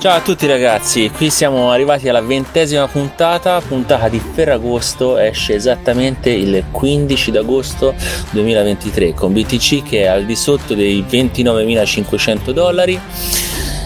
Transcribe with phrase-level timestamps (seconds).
[0.00, 6.30] Ciao a tutti ragazzi, qui siamo arrivati alla ventesima puntata, puntata di Ferragosto, esce esattamente
[6.30, 7.94] il 15 d'agosto
[8.30, 12.98] 2023 con BTC che è al di sotto dei 29.500 dollari.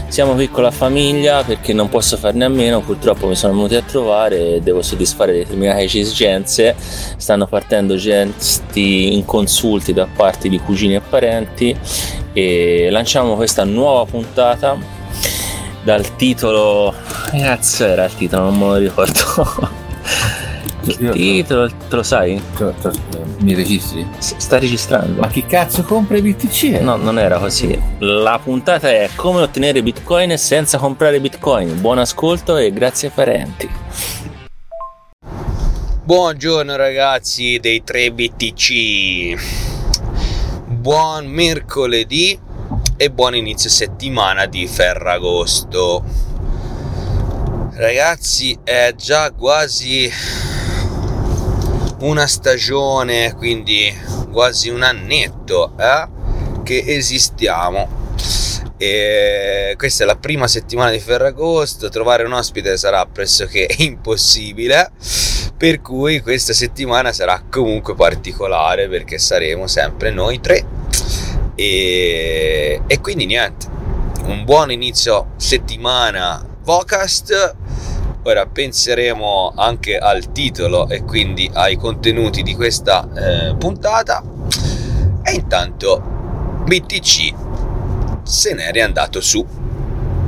[0.07, 3.75] Siamo qui con la famiglia perché non posso farne a meno, purtroppo mi sono venuti
[3.75, 6.77] a trovare e devo soddisfare determinate esigenze.
[7.17, 11.77] Stanno partendo gesti inconsulti da parte di cugini e parenti
[12.33, 14.94] e lanciamo questa nuova puntata
[15.85, 16.95] dal titolo
[17.31, 19.83] cazzo era il titolo non me lo ricordo.
[20.87, 22.39] Il titolo te lo sai?
[23.39, 24.07] mi registri?
[24.19, 25.19] sta registrando.
[25.19, 26.81] Ma chi cazzo compra i BTC?
[26.83, 27.81] no non era così.
[28.01, 31.81] La puntata è come ottenere bitcoin senza comprare bitcoin.
[31.81, 33.71] Buon ascolto e grazie ai parenti.
[36.05, 39.73] Buongiorno ragazzi dei 3 BTC
[40.85, 42.39] buon mercoledì
[42.97, 46.05] e buon inizio settimana di Ferragosto.
[47.73, 50.11] Ragazzi, è già quasi
[52.01, 53.93] una stagione, quindi
[54.31, 56.09] quasi un annetto eh,
[56.63, 58.03] che esistiamo.
[58.77, 61.89] E questa è la prima settimana di Ferragosto.
[61.89, 64.93] Trovare un ospite sarà pressoché impossibile.
[65.57, 70.65] Per cui questa settimana sarà comunque particolare perché saremo sempre noi tre
[71.55, 73.67] e, e quindi niente,
[74.25, 77.57] un buon inizio settimana Vocast.
[78.23, 84.23] Ora penseremo anche al titolo e quindi ai contenuti di questa eh, puntata.
[85.23, 86.03] E intanto
[86.65, 87.35] BTC
[88.23, 89.47] se n'è riandato su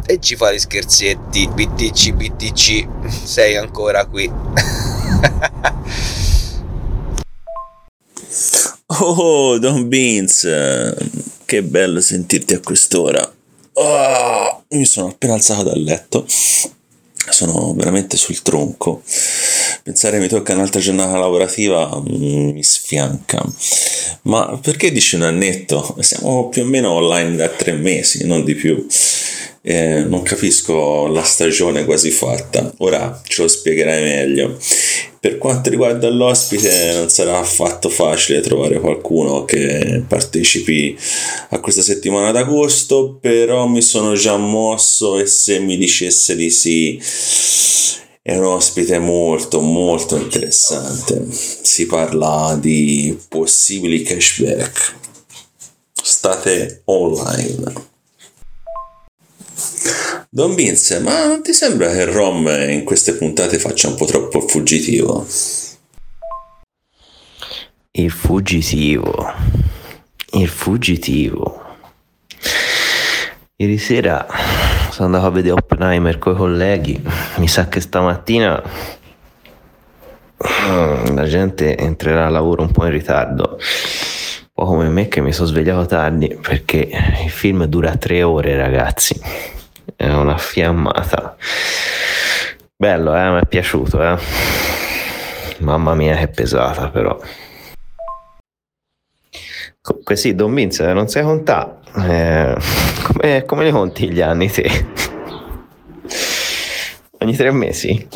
[0.05, 1.49] e ci fa gli scherzetti.
[1.49, 2.87] BTC, BTC,
[3.25, 4.31] sei ancora qui.
[8.89, 10.47] Oh, Don Beans,
[11.45, 13.35] che bello sentirti a quest'ora.
[13.73, 16.25] Oh, mi sono appena alzato dal letto,
[17.31, 19.03] sono veramente sul tronco.
[19.83, 23.45] Pensare mi tocca un'altra giornata lavorativa mm, mi sfianca.
[24.23, 25.97] Ma perché dici un annetto?
[25.99, 28.87] Siamo più o meno online da tre mesi, non di più.
[29.63, 32.73] Eh, non capisco la stagione quasi fatta.
[32.79, 34.57] Ora ce lo spiegherai meglio.
[35.26, 40.97] Per quanto riguarda l'ospite, non sarà affatto facile trovare qualcuno che partecipi
[41.48, 47.03] a questa settimana d'agosto, però mi sono già mosso e se mi dicesse di sì,
[48.22, 51.26] è un ospite molto molto interessante.
[51.28, 54.94] Si parla di possibili cashback.
[55.93, 57.94] State online.
[60.28, 64.44] Don Vince, ma non ti sembra che Rom in queste puntate faccia un po' troppo
[64.44, 65.27] il fuggitivo?
[67.93, 69.33] Il fuggitivo.
[70.33, 71.62] Il fuggitivo.
[73.56, 74.27] Ieri sera
[74.91, 77.03] sono andato a vedere Oppenheimer con i colleghi.
[77.37, 78.62] Mi sa che stamattina
[80.69, 83.59] mm, la gente entrerà a lavoro un po' in ritardo.
[84.56, 86.89] Po' come me che mi sono svegliato tardi perché
[87.22, 89.21] il film dura tre ore, ragazzi
[89.94, 91.37] è una fiammata.
[92.75, 93.31] Bello, eh?
[93.33, 94.19] mi è piaciuto, eh?
[95.59, 97.21] Mamma mia che pesata però.
[99.83, 101.75] Comunque sì, Don Vince, non sai contare.
[102.09, 102.56] Eh,
[103.03, 104.87] come, come li conti gli anni te?
[107.19, 108.09] Ogni tre mesi?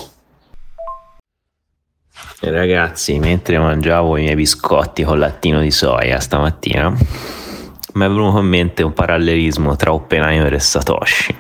[2.43, 8.47] Ragazzi, mentre mangiavo i miei biscotti con lattino di soia stamattina, mi è venuto in
[8.47, 11.39] mente un parallelismo tra Oppenheimer e Satoshi.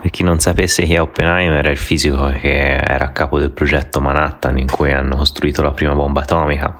[0.00, 3.50] Per chi non sapesse chi è Oppenheimer, è il fisico che era a capo del
[3.50, 6.76] progetto Manhattan in cui hanno costruito la prima bomba atomica,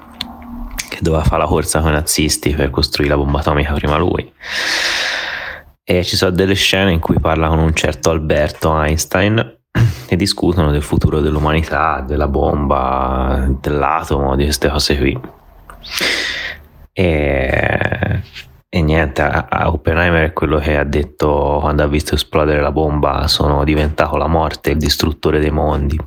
[0.87, 4.31] che doveva fare la corsa con i nazisti per costruire la bomba atomica prima lui.
[5.83, 9.63] E ci sono delle scene in cui parla con un certo Alberto Einstein
[10.07, 15.19] e discutono del futuro dell'umanità, della bomba, dell'atomo, di queste cose qui.
[16.93, 18.21] E
[18.75, 23.25] e niente, a Oppenheimer è quello che ha detto quando ha visto esplodere la bomba
[23.29, 25.97] sono diventato la morte, il distruttore dei mondi,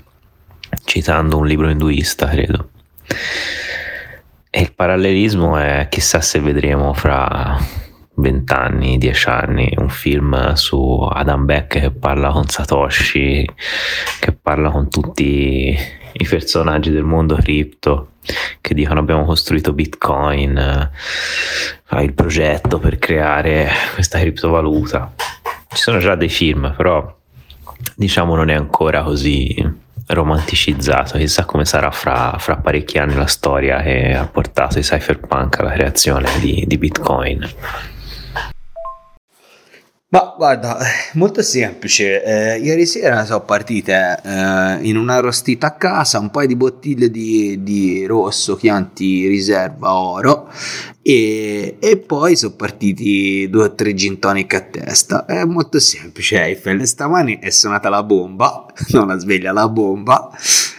[0.84, 2.68] citando un libro induista, credo.
[4.50, 7.56] E il parallelismo è chissà se vedremo fra
[8.18, 13.48] vent'anni, dieci anni, un film su Adam Beck che parla con Satoshi,
[14.20, 15.76] che parla con tutti
[16.12, 18.12] i personaggi del mondo cripto
[18.60, 25.14] che dicono abbiamo costruito Bitcoin, eh, il progetto per creare questa criptovaluta.
[25.68, 27.16] Ci sono già dei film, però
[27.94, 31.18] diciamo non è ancora così romanticizzato.
[31.18, 35.72] Chissà come sarà fra, fra parecchi anni la storia che ha portato i cypherpunk alla
[35.72, 37.48] creazione di, di Bitcoin.
[40.10, 40.78] Ma guarda,
[41.14, 42.24] molto semplice.
[42.24, 47.10] Eh, ieri sera sono partite eh, in una rostita a casa un paio di bottiglie
[47.10, 50.50] di, di rosso Chianti Riserva Oro
[51.02, 55.26] e, e poi sono partiti due o tre gin tonic a testa.
[55.26, 56.86] È molto semplice, Eiffel.
[56.86, 60.30] Stamani è suonata la bomba, non la sveglia, la bomba.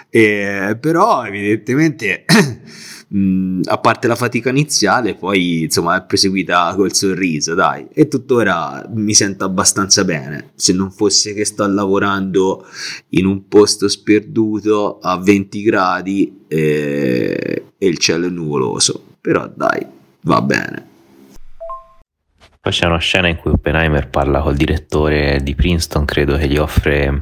[0.10, 2.26] Eh, però evidentemente
[3.10, 7.88] mh, a parte la fatica iniziale, poi insomma è proseguita col sorriso, dai.
[7.94, 10.52] E tuttora mi sento abbastanza bene.
[10.56, 12.66] Se non fosse che sto lavorando
[13.10, 19.04] in un posto sperduto a 20 gradi eh, e il cielo è nuvoloso.
[19.22, 19.86] Però dai,
[20.22, 20.88] va bene.
[22.62, 26.58] Poi c'è una scena in cui Oppenheimer parla col direttore di Princeton, credo che gli
[26.58, 27.22] offre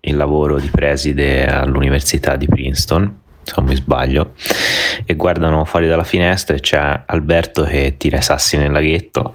[0.00, 4.34] il lavoro di preside all'università di Princeton se non mi sbaglio,
[5.04, 9.34] e guardano fuori dalla finestra e c'è Alberto che tira i sassi nel laghetto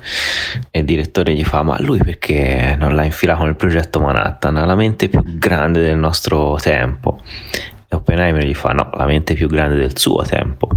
[0.72, 4.76] e il direttore gli fa ma lui perché non l'ha infilato nel progetto Manhattan, la
[4.76, 7.22] mente più grande del nostro tempo.
[7.88, 10.70] E Oppenheimer gli fa no, la mente più grande del suo tempo.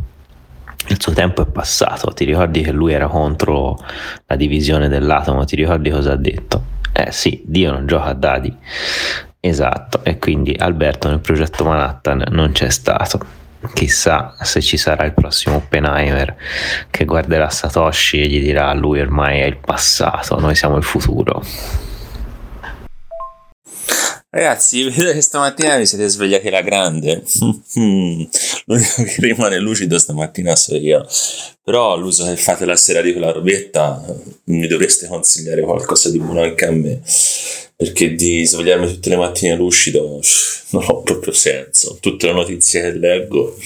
[0.89, 3.77] Il suo tempo è passato, ti ricordi che lui era contro
[4.27, 6.75] la divisione dell'atomo, ti ricordi cosa ha detto?
[6.93, 8.57] Eh sì, Dio non gioca a dadi.
[9.41, 13.45] Esatto, e quindi Alberto nel progetto Manhattan non c'è stato.
[13.73, 16.37] Chissà se ci sarà il prossimo Oppenheimer
[16.91, 21.43] che guarderà Satoshi e gli dirà lui ormai è il passato, noi siamo il futuro.
[24.37, 27.23] Ragazzi, vedo che stamattina vi siete svegliati la grande.
[27.75, 31.07] L'unico che rimane lucido stamattina sono io.
[31.65, 34.05] Però l'uso che fate la sera di quella robetta
[34.45, 37.01] mi dovreste consigliare qualcosa di buono anche a me
[37.75, 40.21] perché di svegliarmi tutte le mattine lucido
[40.71, 41.97] non ho proprio senso.
[41.99, 43.57] Tutte le notizie che leggo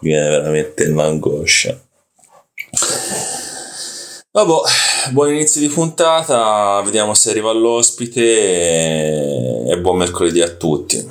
[0.00, 1.80] mi viene veramente l'angoscia.
[4.32, 4.52] Vabbè,
[5.12, 8.20] buon inizio di puntata, vediamo se arriva l'ospite
[9.66, 11.08] e buon mercoledì a tutti.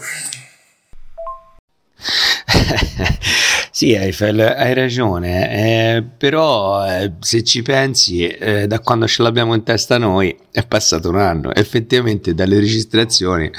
[3.80, 9.54] Sì, Eiffel, hai ragione, eh, però eh, se ci pensi, eh, da quando ce l'abbiamo
[9.54, 13.50] in testa noi è passato un anno, effettivamente dalle registrazioni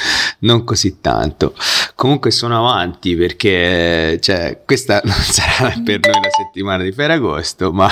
[0.40, 1.54] non così tanto.
[1.94, 7.90] Comunque sono avanti perché cioè, questa non sarà per noi la settimana di Ferragosto, ma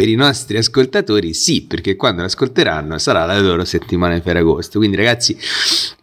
[0.00, 4.78] per i nostri ascoltatori sì, perché quando l'ascolteranno sarà la loro settimana di Ferragosto.
[4.78, 5.36] Quindi ragazzi,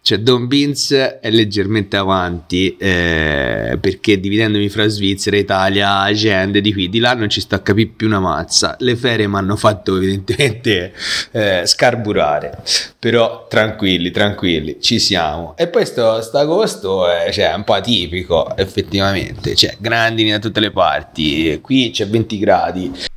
[0.04, 6.90] cioè Don Beans è leggermente avanti eh, perché dividendomi fra Svizzera, Italia, agende di qui,
[6.90, 8.76] di là non ci sta a capire più una mazza.
[8.78, 10.94] Le ferie mi hanno fatto evidentemente
[11.32, 12.62] eh, scarburare,
[13.00, 15.58] però tranquilli, tranquilli, ci siamo.
[15.58, 20.60] E poi sto, sto agosto è cioè, un po' atipico effettivamente, cioè, grandini da tutte
[20.60, 23.16] le parti, qui c'è 20 gradi.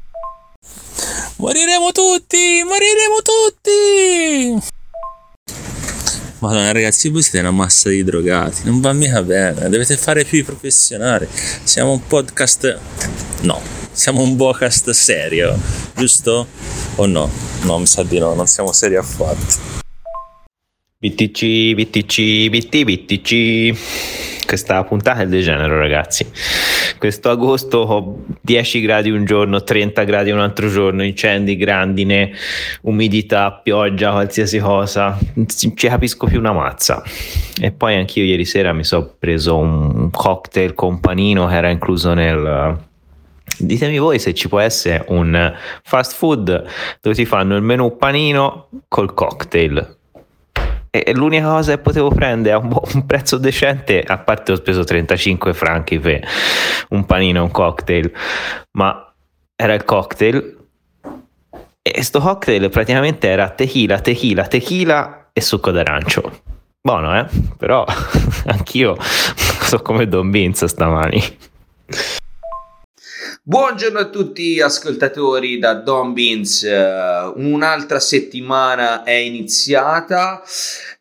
[1.40, 4.68] Moriremo tutti, moriremo tutti!
[6.40, 10.40] Madonna ragazzi, voi siete una massa di drogati, non va mica bene, dovete fare più
[10.40, 11.26] i professionali.
[11.62, 12.78] Siamo un podcast...
[13.40, 13.58] No,
[13.90, 15.58] siamo un podcast serio,
[15.96, 16.46] giusto?
[16.96, 17.30] O no?
[17.62, 19.78] No, mi sa di no, non siamo seri affatto.
[20.98, 24.44] BTC, BTC, BT, BTC.
[24.44, 26.30] Questa puntata è degenero, ragazzi.
[27.00, 32.30] Questo agosto ho 10 gradi un giorno, 30 gradi un altro giorno, incendi, grandine,
[32.82, 35.18] umidità, pioggia, qualsiasi cosa.
[35.32, 37.02] Non ci capisco più una mazza.
[37.58, 42.12] E poi anch'io ieri sera mi sono preso un cocktail con panino che era incluso
[42.12, 42.78] nel
[43.56, 46.64] Ditemi voi se ci può essere un fast food
[47.00, 49.99] dove ti fanno il menù panino col cocktail
[50.90, 54.84] e l'unica cosa che potevo prendere a un, un, prezzo decente, a parte ho speso
[54.84, 56.26] 35 franchi per
[56.90, 58.12] un panino un cocktail,
[58.72, 59.12] ma
[59.54, 60.58] era il cocktail
[61.82, 66.42] e sto cocktail praticamente era tequila, tequila, tequila e succo d'arancio.
[66.82, 67.26] Buono, eh?
[67.56, 67.84] Però
[68.46, 71.22] anch'io so come Don Vince stamani.
[73.42, 80.42] Buongiorno a tutti ascoltatori da Don Beans, un'altra settimana è iniziata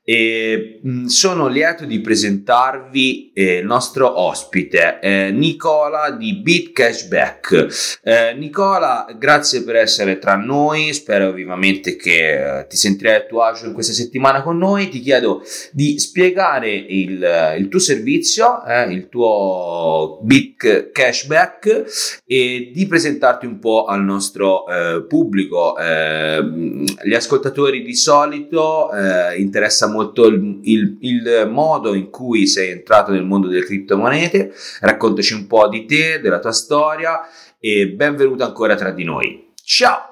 [0.09, 7.99] e mm, sono lieto di presentarvi eh, il nostro ospite eh, Nicola di Beat Cashback.
[8.01, 13.67] Eh, Nicola, grazie per essere tra noi, spero vivamente che ti sentirai a tuo agio
[13.67, 14.89] in questa settimana con noi.
[14.89, 23.45] Ti chiedo di spiegare il, il tuo servizio, il tuo Beat Cashback e di presentarti
[23.45, 24.63] un po' al nostro
[25.07, 25.75] pubblico.
[25.77, 28.89] gli ascoltatori di solito
[29.37, 34.53] interessa molto molto il, il, il, modo in cui sei entrato nel mondo delle criptomonete.
[34.79, 37.19] Raccontaci un po' di te, della tua storia
[37.59, 39.51] e benvenuto ancora tra di noi.
[39.61, 40.07] Ciao!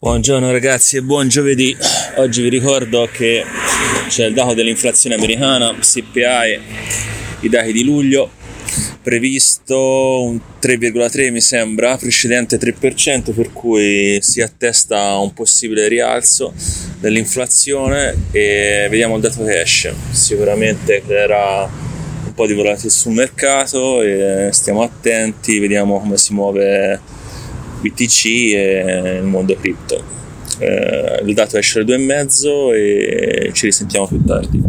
[0.00, 1.76] Buongiorno ragazzi e buon giovedì.
[2.16, 3.44] Oggi vi ricordo che
[4.08, 6.60] c'è il dato dell'inflazione americana, CPI,
[7.40, 8.30] i dati di luglio,
[9.02, 16.52] previsto un 3,3 mi sembra, precedente 3%, per cui si attesta un possibile rialzo
[17.00, 19.94] dell'inflazione e vediamo il dato che esce.
[20.10, 27.00] Sicuramente creerà un po' di volatilità sul mercato e stiamo attenti, vediamo come si muove
[27.80, 28.24] BTC
[28.54, 30.16] e il mondo cripto.
[30.58, 34.62] Eh, il dato esce alle 2,5 e ci risentiamo più tardi.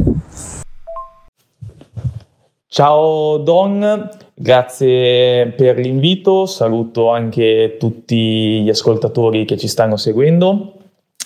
[2.72, 10.79] Ciao Don, grazie per l'invito, saluto anche tutti gli ascoltatori che ci stanno seguendo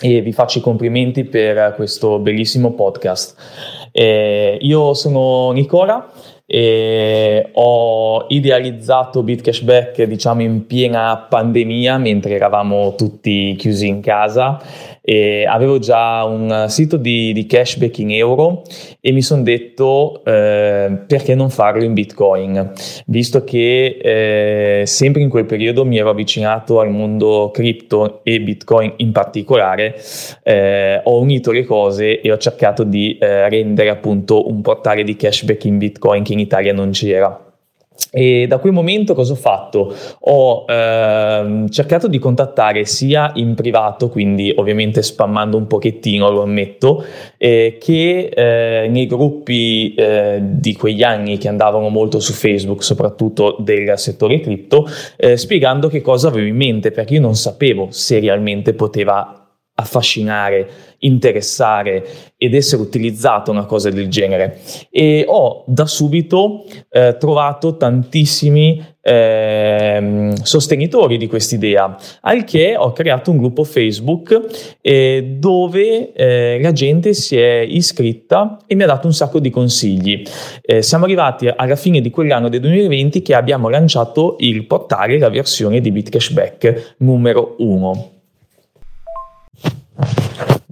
[0.04, 3.88] e vi faccio i complimenti per questo bellissimo podcast.
[3.94, 6.12] Eh, io sono Nicola
[6.46, 14.62] e ho idealizzato BitCashback diciamo in piena pandemia mentre eravamo tutti chiusi in casa
[15.06, 18.64] e avevo già un sito di, di cashback in euro
[19.02, 22.72] e mi sono detto eh, perché non farlo in bitcoin?
[23.08, 28.94] Visto che eh, sempre in quel periodo mi ero avvicinato al mondo cripto e bitcoin
[28.98, 30.02] in particolare
[30.42, 35.18] eh, ho unito le cose e ho cercato di eh, rendere appunto un portale di
[35.18, 37.53] cashback in bitcoin che in Italia non c'era
[38.16, 39.92] e da quel momento cosa ho fatto?
[40.20, 47.04] Ho ehm, cercato di contattare sia in privato, quindi ovviamente spammando un pochettino, lo ammetto,
[47.38, 53.56] eh, che eh, nei gruppi eh, di quegli anni che andavano molto su Facebook, soprattutto
[53.60, 58.20] del settore cripto, eh, spiegando che cosa avevo in mente, perché io non sapevo se
[58.20, 59.44] realmente poteva
[59.76, 60.70] affascinare,
[61.04, 62.06] interessare
[62.38, 64.60] ed essere utilizzato una cosa del genere.
[64.90, 73.32] E ho da subito eh, trovato tantissimi eh, sostenitori di quest'idea al che ho creato
[73.32, 79.08] un gruppo Facebook eh, dove eh, la gente si è iscritta e mi ha dato
[79.08, 80.24] un sacco di consigli.
[80.62, 85.30] Eh, siamo arrivati alla fine di quell'anno del 2020 che abbiamo lanciato il portale la
[85.30, 88.13] versione di BitCashback numero 1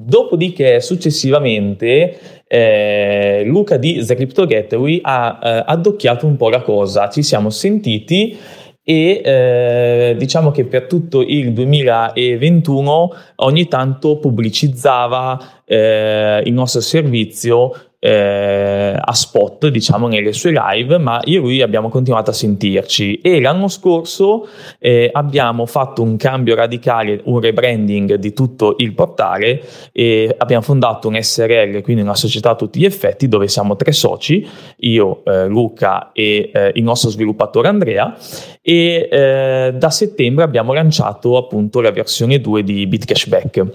[0.03, 7.08] Dopodiché, successivamente, eh, Luca di The Crypto Gateway ha eh, addocchiato un po' la cosa.
[7.10, 8.38] Ci siamo sentiti
[8.84, 17.90] e eh, diciamo che per tutto il 2021 ogni tanto pubblicizzava eh, il nostro servizio
[18.03, 23.17] eh, a spot, diciamo, nelle sue live, ma io e lui abbiamo continuato a sentirci
[23.17, 24.48] e l'anno scorso
[24.79, 31.08] eh, abbiamo fatto un cambio radicale, un rebranding di tutto il portale e abbiamo fondato
[31.10, 35.46] un SRL, quindi una società a tutti gli effetti, dove siamo tre soci, io, eh,
[35.46, 38.17] Luca e eh, il nostro sviluppatore Andrea
[38.63, 43.65] e eh, da settembre abbiamo lanciato appunto la versione 2 di BitCashback.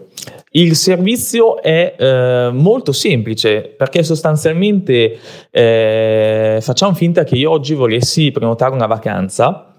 [0.57, 5.19] Il servizio è eh, molto semplice perché sostanzialmente
[5.51, 9.75] eh, facciamo finta che io oggi volessi prenotare una vacanza.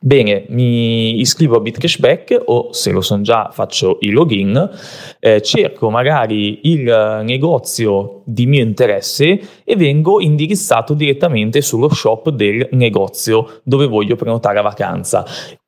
[0.00, 4.70] Bene, mi iscrivo a BitCashback o se lo sono già faccio il login,
[5.18, 12.68] eh, cerco magari il negozio di mio interesse e vengo indirizzato direttamente sullo shop del
[12.72, 15.24] negozio dove voglio prenotare la vacanza.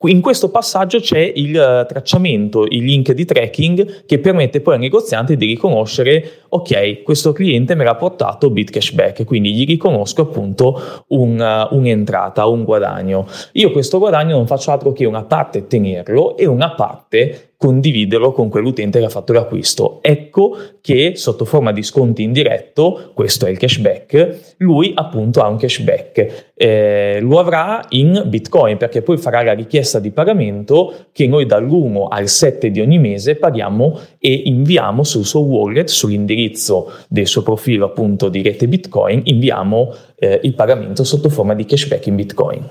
[0.06, 5.37] In questo passaggio c'è il tracciamento, il link di tracking che permette poi al negoziante
[5.37, 12.46] di riconoscere ok, questo cliente me l'ha portato BitCashback, quindi gli riconosco appunto un, un'entrata,
[12.46, 13.26] un guadagno.
[13.52, 18.50] Io questo guadagno non faccio altro che una parte tenerlo e una parte condividerlo con
[18.50, 20.00] quell'utente che ha fatto l'acquisto.
[20.02, 25.56] Ecco che sotto forma di sconti indiretto, questo è il cashback, lui appunto ha un
[25.56, 26.52] cashback.
[26.54, 32.09] Eh, lo avrà in Bitcoin perché poi farà la richiesta di pagamento che noi dall'1
[32.11, 37.87] al 7 di ogni mese paghiamo e inviamo sul suo wallet, sull'indirizzo del suo profilo
[37.87, 42.71] appunto di rete Bitcoin, inviamo eh, il pagamento sotto forma di cashback in Bitcoin.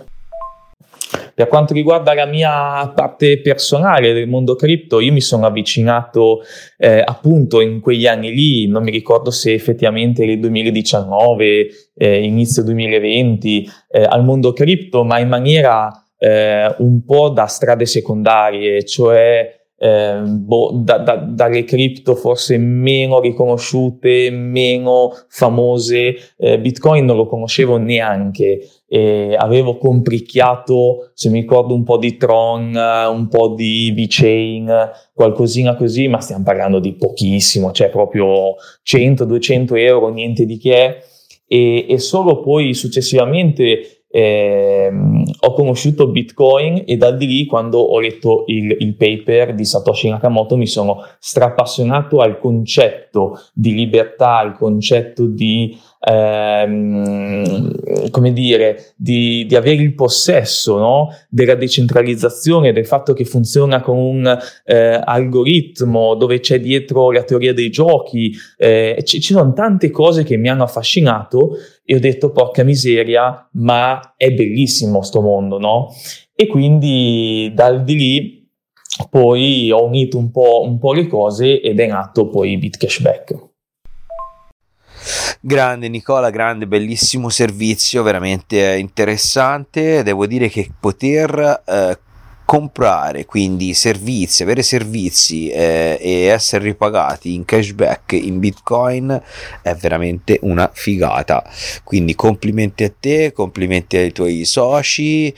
[1.35, 6.41] Per quanto riguarda la mia parte personale del mondo cripto, io mi sono avvicinato
[6.77, 12.63] eh, appunto in quegli anni lì, non mi ricordo se effettivamente nel 2019, eh, inizio
[12.63, 19.61] 2020, eh, al mondo cripto, ma in maniera eh, un po' da strade secondarie, cioè
[19.83, 26.15] eh, boh, da, da, dalle cripto forse meno riconosciute, meno famose.
[26.37, 28.65] Eh, Bitcoin non lo conoscevo neanche.
[28.95, 35.75] Eh, avevo compricchiato, se mi ricordo, un po' di Tron, un po' di VeChain, qualcosina
[35.75, 38.53] così, ma stiamo parlando di pochissimo, cioè proprio
[38.85, 40.97] 100-200 euro, niente di che.
[41.47, 48.43] E, e solo poi successivamente ehm, ho conosciuto Bitcoin e da lì quando ho letto
[48.45, 55.25] il, il paper di Satoshi Nakamoto mi sono strappassionato al concetto di libertà, al concetto
[55.25, 61.09] di ehm, come dire, di, di, avere il possesso no?
[61.29, 67.53] della decentralizzazione, del fatto che funziona con un eh, algoritmo dove c'è dietro la teoria
[67.53, 72.31] dei giochi, eh, ci, ci sono tante cose che mi hanno affascinato e ho detto
[72.31, 75.93] porca miseria, ma è bellissimo sto mondo, no?
[76.35, 78.41] E quindi dal di lì
[79.09, 83.51] poi ho unito un po', un po' le cose ed è nato poi BitCashback.
[85.41, 90.03] Grande Nicola, grande, bellissimo servizio, veramente interessante.
[90.03, 91.97] Devo dire che poter eh,
[92.45, 99.21] comprare quindi servizi, avere servizi eh, e essere ripagati in cashback in bitcoin
[99.61, 101.43] è veramente una figata.
[101.83, 105.33] Quindi complimenti a te, complimenti ai tuoi soci,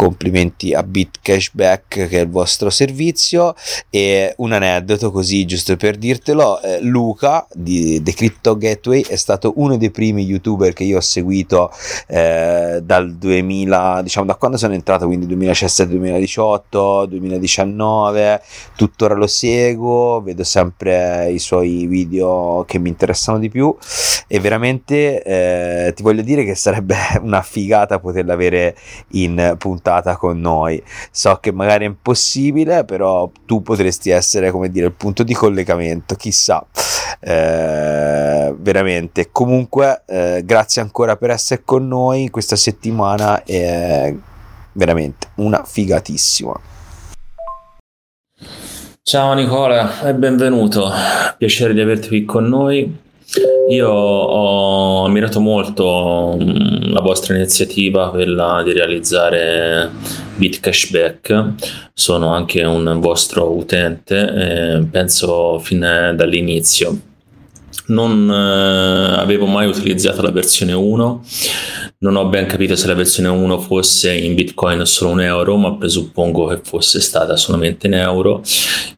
[0.00, 3.54] complimenti a BitCashback che è il vostro servizio
[3.90, 9.52] e un aneddoto così giusto per dirtelo eh, Luca di The Crypto Gateway è stato
[9.56, 11.70] uno dei primi youtuber che io ho seguito
[12.06, 18.40] eh, dal 2000 diciamo da quando sono entrato quindi 2017 2018 2019
[18.76, 23.76] tuttora lo seguo vedo sempre i suoi video che mi interessano di più
[24.26, 28.74] e veramente eh, ti voglio dire che sarebbe una figata poterla avere
[29.10, 30.82] in puntata puntata con noi.
[31.10, 36.14] So che magari è impossibile, però tu potresti essere, come dire, il punto di collegamento,
[36.14, 36.64] chissà.
[37.18, 39.30] Eh, veramente.
[39.32, 43.42] Comunque, eh, grazie ancora per essere con noi questa settimana.
[43.42, 44.14] È
[44.72, 46.54] veramente una figatissima.
[49.02, 50.88] Ciao Nicola e benvenuto.
[51.36, 53.08] Piacere di averti qui con noi.
[53.68, 59.90] Io ho ammirato molto mm, la vostra iniziativa, quella di realizzare
[60.34, 61.54] BitCashback.
[61.94, 66.98] Sono anche un vostro utente, penso fin dall'inizio.
[67.86, 71.24] Non eh, avevo mai utilizzato la versione 1,
[71.98, 75.76] non ho ben capito se la versione 1 fosse in Bitcoin solo un euro, ma
[75.76, 78.42] presuppongo che fosse stata solamente in euro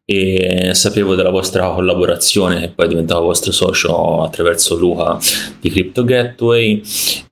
[0.05, 5.17] e sapevo della vostra collaborazione che poi diventavo vostro socio attraverso Luca
[5.61, 6.83] di Crypto Gateway.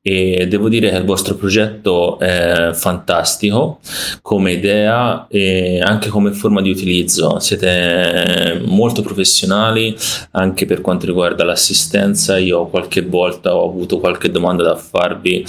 [0.02, 3.80] E devo dire che il vostro progetto è fantastico
[4.22, 7.38] come idea e anche come forma di utilizzo.
[7.38, 9.94] Siete molto professionali
[10.30, 12.38] anche per quanto riguarda l'assistenza.
[12.38, 15.44] Io qualche volta ho avuto qualche domanda da farvi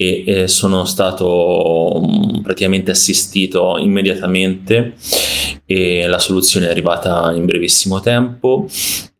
[0.00, 4.94] e, e sono stato mm, praticamente assistito immediatamente
[5.66, 8.68] e la soluzione è arrivata in brevissimo tempo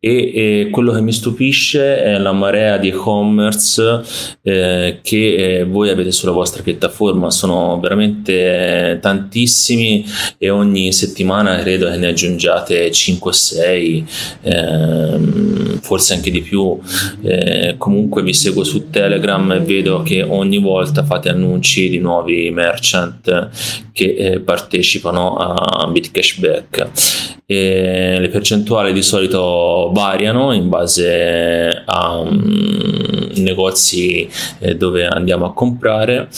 [0.01, 4.01] e, e, quello che mi stupisce è la marea di e-commerce
[4.41, 7.29] eh, che eh, voi avete sulla vostra piattaforma.
[7.29, 10.05] Sono veramente eh, tantissimi
[10.37, 14.03] e ogni settimana credo che ne aggiungiate 5-6
[14.41, 16.79] ehm, forse anche di più.
[17.21, 22.49] Eh, comunque vi seguo su Telegram e vedo che ogni volta fate annunci di nuovi
[22.51, 23.49] merchant
[23.91, 33.27] che eh, partecipano a BitCashback e le percentuali di solito variano in base a um,
[33.37, 36.29] negozi eh, dove andiamo a comprare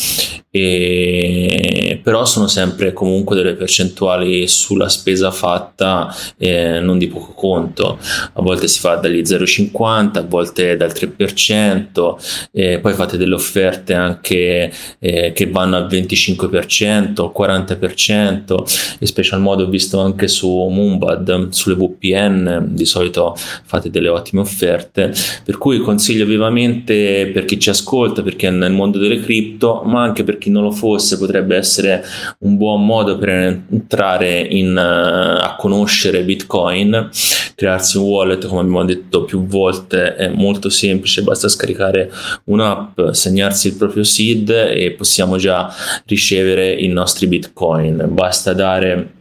[0.54, 7.98] e, però sono sempre comunque delle percentuali sulla spesa fatta eh, non di poco conto.
[8.34, 13.94] A volte si fa dagli 0,50 a volte dal 3% e poi fate delle offerte
[13.94, 21.50] anche eh, che vanno al 25% 40% in special modo ho visto anche su Moonbad
[21.50, 25.14] sulle VPN di solito fate delle ottime offerte.
[25.46, 30.02] Per cui consiglio vivamente per chi ci ascolta perché è nel mondo delle cripto ma
[30.04, 32.04] anche per chi non lo fosse potrebbe essere
[32.40, 33.30] un buon modo per
[33.70, 37.10] entrare in, uh, a conoscere Bitcoin,
[37.56, 42.12] crearsi un wallet come abbiamo detto più volte è molto semplice, basta scaricare
[42.46, 45.72] un'app, segnarsi il proprio seed e possiamo già
[46.06, 49.20] ricevere i nostri Bitcoin, basta dare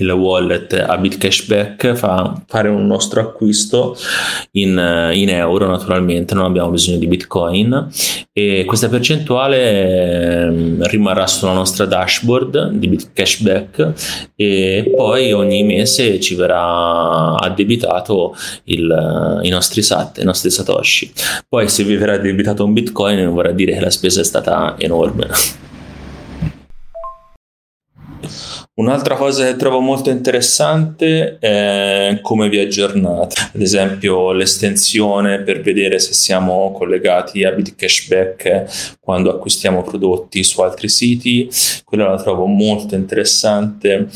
[0.00, 3.96] il wallet a BitCashback fa fare un nostro acquisto
[4.52, 4.70] in,
[5.14, 7.88] in, euro naturalmente non abbiamo bisogno di bitcoin.
[8.32, 16.34] E questa percentuale ehm, rimarrà sulla nostra dashboard di BitCashback e poi ogni mese ci
[16.34, 21.12] verrà addebitato il, i nostri sat, i nostri satoshi.
[21.48, 25.28] Poi se vi verrà addebitato un bitcoin vorrà dire che la spesa è stata enorme
[28.80, 35.98] Un'altra cosa che trovo molto interessante è come vi aggiornate, ad esempio l'estensione per vedere
[35.98, 41.46] se siamo collegati a BitCashback quando acquistiamo prodotti su altri siti,
[41.84, 44.08] quella la trovo molto interessante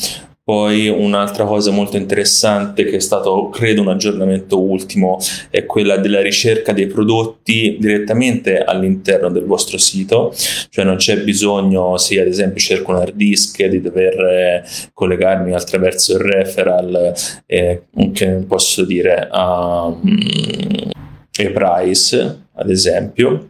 [0.45, 6.21] poi un'altra cosa molto interessante che è stato, credo, un aggiornamento ultimo è quella della
[6.21, 10.35] ricerca dei prodotti direttamente all'interno del vostro sito,
[10.69, 15.55] cioè non c'è bisogno, se ad esempio cerco un hard disk, di dover eh, collegarmi
[15.55, 17.15] attraverso il referral,
[17.47, 20.19] eh, che posso dire a um,
[21.39, 23.49] e-price, ad esempio,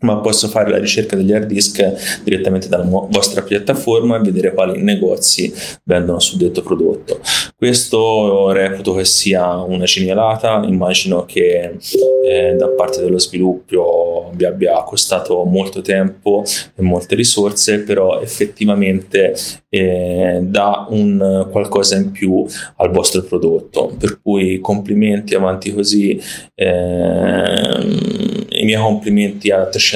[0.00, 4.82] ma posso fare la ricerca degli hard disk direttamente dalla vostra piattaforma e vedere quali
[4.82, 5.52] negozi
[5.84, 7.20] vendono suddetto prodotto.
[7.56, 11.76] Questo reputo che sia una genialata, immagino che
[12.24, 19.34] eh, da parte dello sviluppo vi abbia costato molto tempo e molte risorse, però effettivamente
[19.68, 23.94] eh, dà un qualcosa in più al vostro prodotto.
[23.98, 26.20] Per cui complimenti avanti così.
[26.54, 28.28] Eh,
[28.60, 29.89] i miei complimenti a 360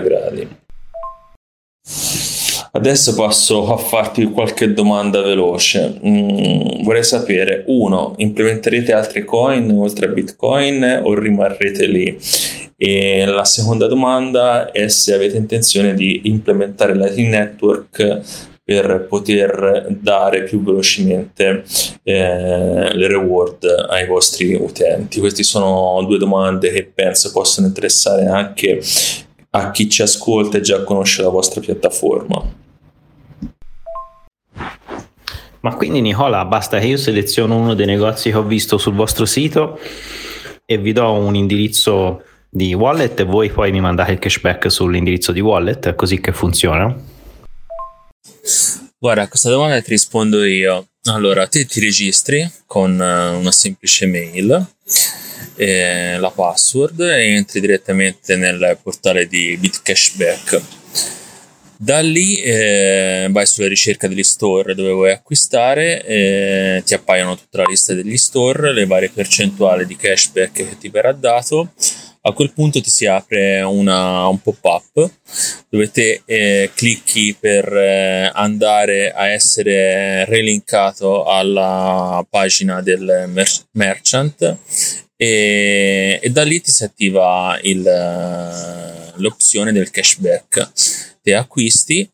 [0.00, 0.48] gradi.
[2.74, 6.00] Adesso passo a farti qualche domanda veloce.
[6.04, 12.18] Mm, vorrei sapere, uno, implementerete altri coin oltre a Bitcoin o rimarrete lì?
[12.76, 20.44] E la seconda domanda è se avete intenzione di implementare Lightning Network per poter dare
[20.44, 21.62] più velocemente
[22.02, 25.20] eh, le reward ai vostri utenti?
[25.20, 28.80] Queste sono due domande che penso possano interessare anche
[29.50, 32.60] a chi ci ascolta e già conosce la vostra piattaforma.
[35.60, 39.26] Ma quindi Nicola, basta che io seleziono uno dei negozi che ho visto sul vostro
[39.26, 39.78] sito
[40.64, 45.30] e vi do un indirizzo di wallet e voi poi mi mandate il cashback sull'indirizzo
[45.30, 47.11] di wallet, così che funziona?
[48.98, 50.88] Guarda, a questa domanda ti rispondo io.
[51.04, 54.66] Allora, te ti registri con eh, una semplice mail,
[55.56, 60.62] eh, la password e entri direttamente nel portale di BitCashback.
[61.76, 67.58] Da lì eh, vai sulla ricerca degli store dove vuoi acquistare, eh, ti appaiono tutta
[67.58, 71.72] la lista degli store, le varie percentuali di cashback che ti verrà dato
[72.24, 75.10] a quel punto ti si apre una, un pop-up
[75.68, 84.56] dove te eh, clicchi per eh, andare a essere relinkato alla pagina del mer- merchant
[85.16, 87.82] e, e, da lì ti si attiva il,
[89.16, 90.70] l'opzione del cashback.
[91.22, 92.08] Te acquisti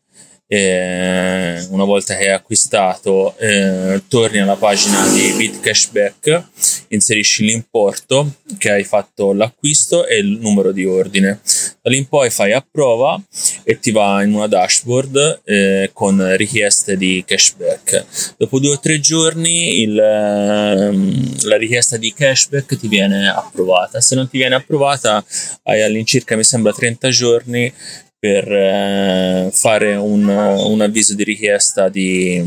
[0.51, 6.43] eh, una volta che hai acquistato eh, torni alla pagina di BitCashback
[6.87, 11.39] inserisci l'importo che hai fatto l'acquisto e il numero di ordine.
[11.81, 13.21] Da lì in poi fai approva
[13.63, 18.33] e ti va in una dashboard eh, con richieste di cashback.
[18.37, 24.01] Dopo due o tre giorni il, ehm, la richiesta di cashback ti viene approvata.
[24.01, 25.23] Se non ti viene approvata
[25.63, 27.71] hai all'incirca mi sembra 30 giorni
[28.19, 32.43] per eh, fare un, un, avviso di richiesta di,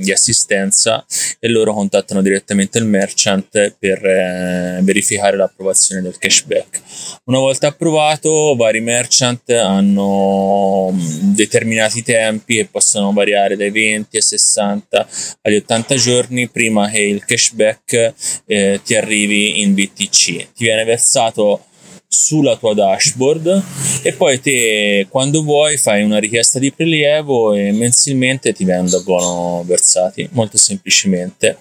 [0.00, 1.04] di, assistenza
[1.38, 6.80] e loro contattano direttamente il merchant per eh, verificare l'approvazione del cashback.
[7.26, 14.22] Una volta approvato, vari merchant hanno mm, determinati tempi che possono variare dai 20 ai
[14.22, 15.08] 60
[15.42, 18.14] agli 80 giorni prima che il cashback
[18.46, 20.52] eh, ti arrivi in BTC.
[20.52, 21.66] Ti viene versato
[22.12, 23.62] sulla tua dashboard
[24.02, 30.28] e poi te quando vuoi fai una richiesta di prelievo e mensilmente ti vengono versati
[30.32, 31.58] molto semplicemente.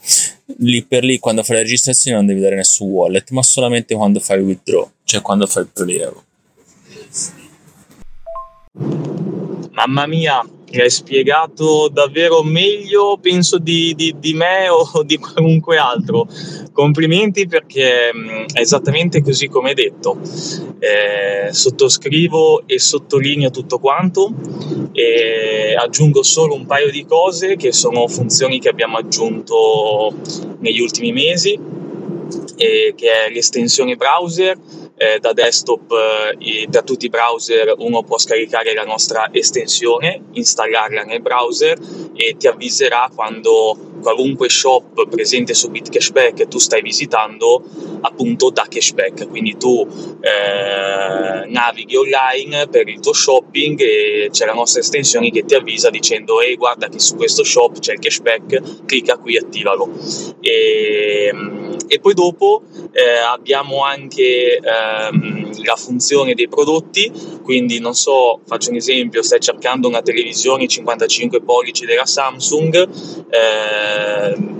[0.57, 4.19] Lì per lì quando fai la registrazione non devi dare nessun wallet ma solamente quando
[4.19, 6.23] fai withdraw cioè quando fai il prelievo.
[9.71, 10.45] Mamma mia
[10.79, 16.27] hai spiegato davvero meglio, penso, di, di, di, me o di qualunque altro.
[16.71, 20.17] Complimenti perché mm, è esattamente così come hai detto.
[20.79, 24.33] Eh, sottoscrivo e sottolineo tutto quanto
[24.93, 30.13] e aggiungo solo un paio di cose che sono funzioni che abbiamo aggiunto
[30.59, 31.59] negli ultimi mesi,
[32.55, 34.57] e che è l'estensione browser
[35.01, 35.91] eh, da desktop
[36.37, 41.79] eh, da tutti i browser uno può scaricare la nostra estensione, installarla nel browser
[42.13, 47.63] e ti avviserà quando qualunque shop presente su BitCashback tu stai visitando
[48.01, 49.87] appunto dà cashback quindi tu
[50.21, 55.89] eh, navighi online per il tuo shopping e c'è la nostra estensione che ti avvisa
[55.89, 59.89] dicendo ehi guarda che su questo shop c'è il cashback clicca qui e attivalo.
[60.39, 61.31] E,
[61.87, 67.11] e poi dopo eh, abbiamo anche ehm, la funzione dei prodotti,
[67.43, 72.75] quindi non so, faccio un esempio, stai cercando una televisione 55 pollici della Samsung,
[73.29, 73.90] eh,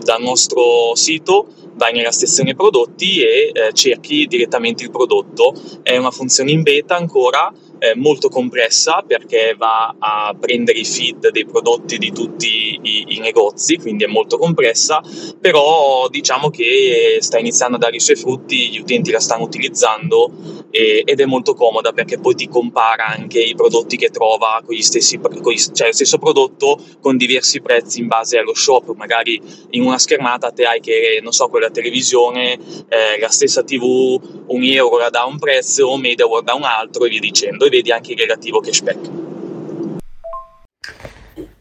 [0.04, 5.54] dal nostro sito vai nella sezione prodotti e eh, cerchi direttamente il prodotto.
[5.82, 11.32] È una funzione in beta ancora, eh, molto compressa perché va a prendere i feed
[11.32, 15.02] dei prodotti di tutti i, i, negozi, quindi è molto compressa,
[15.40, 20.32] però diciamo che sta iniziando a dare i suoi frutti, gli utenti la stanno utilizzando
[20.70, 24.76] e, ed è molto comoda perché poi ti compara anche i prodotti che trova con
[24.76, 28.94] gli stessi, con gli, cioè lo stesso prodotto con diversi prezzi in base allo shop,
[28.96, 29.42] magari
[29.72, 34.64] in una schermata te hai che, non so, quella televisione, eh, la stessa tv, un
[34.64, 38.60] euro dà un prezzo, MediaWorld da un altro e via dicendo vedi anche il relativo
[38.60, 39.10] cashback.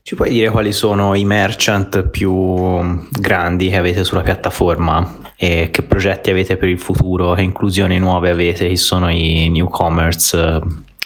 [0.03, 5.83] Ci puoi dire quali sono i merchant più grandi che avete sulla piattaforma e che
[5.83, 10.61] progetti avete per il futuro, che inclusioni nuove avete, chi sono i newcomers eh,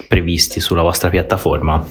[0.08, 1.86] previsti sulla vostra piattaforma?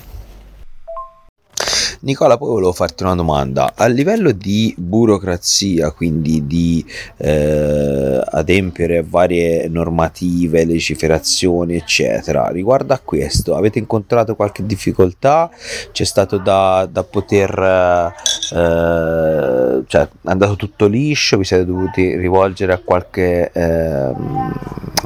[2.03, 3.71] Nicola, poi volevo farti una domanda.
[3.75, 6.85] A livello di burocrazia, quindi di
[7.15, 15.49] eh, adempiere varie normative, legiferazioni, eccetera, riguardo a questo, avete incontrato qualche difficoltà?
[15.93, 18.13] C'è stato da, da poter...
[18.51, 21.37] Eh, cioè, è andato tutto liscio?
[21.37, 23.49] Vi siete dovuti rivolgere a qualche...
[23.49, 24.11] Eh,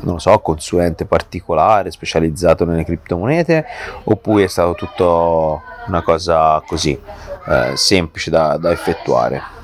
[0.01, 3.65] non so, consulente particolare specializzato nelle criptomonete
[4.05, 6.97] oppure è stato tutto una cosa così
[7.47, 9.55] eh, semplice da, da effettuare.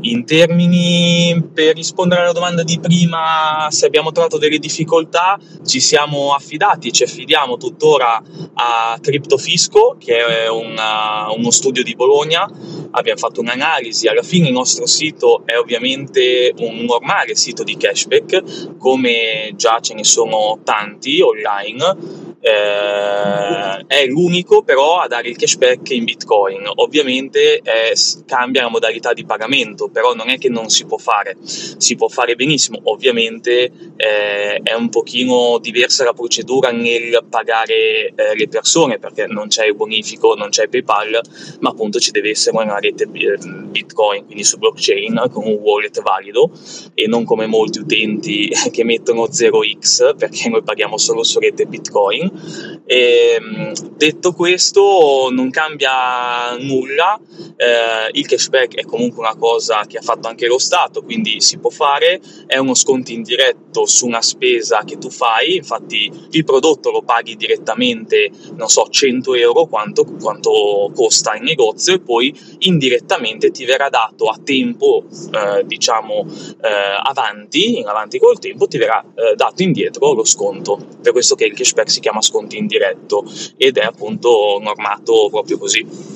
[0.00, 6.32] In termini, per rispondere alla domanda di prima, se abbiamo trovato delle difficoltà, ci siamo
[6.32, 8.22] affidati, ci affidiamo tuttora
[8.54, 12.48] a Criptofisco, che è una, uno studio di Bologna.
[12.92, 18.76] Abbiamo fatto un'analisi, alla fine il nostro sito è ovviamente un normale sito di cashback,
[18.78, 25.90] come già ce ne sono tanti online eh, è l'unico però a dare il cashback
[25.90, 26.68] in bitcoin.
[26.76, 27.94] Ovviamente eh,
[28.26, 31.36] cambia la modalità di pagamento però non è che non si può fare.
[31.42, 32.80] Si può fare benissimo.
[32.84, 39.48] Ovviamente eh, è un pochino diversa la procedura nel pagare eh, le persone perché non
[39.48, 41.20] c'è il bonifico non c'è paypal
[41.60, 43.38] ma appunto ci deve essere una rete eh,
[43.76, 46.50] bitcoin quindi su blockchain con un wallet valido
[46.94, 52.84] e non come molti utenti che mettono 0x perché noi paghiamo solo su rete bitcoin
[52.86, 57.18] e, ehm, detto questo, non cambia nulla.
[57.56, 61.58] Eh, il cashback è comunque una cosa che ha fatto anche lo Stato, quindi si
[61.58, 62.20] può fare.
[62.46, 65.56] È uno sconto indiretto su una spesa che tu fai.
[65.56, 71.94] Infatti, il prodotto lo paghi direttamente, non so, 100 euro quanto, quanto costa in negozio,
[71.94, 76.26] e poi indirettamente ti verrà dato a tempo, eh, diciamo,
[76.62, 76.68] eh,
[77.02, 80.78] avanti, in avanti col tempo, ti verrà eh, dato indietro lo sconto.
[81.02, 83.24] Per questo che il cashback si chiama sconti indiretto
[83.58, 86.14] ed è appunto normato proprio così.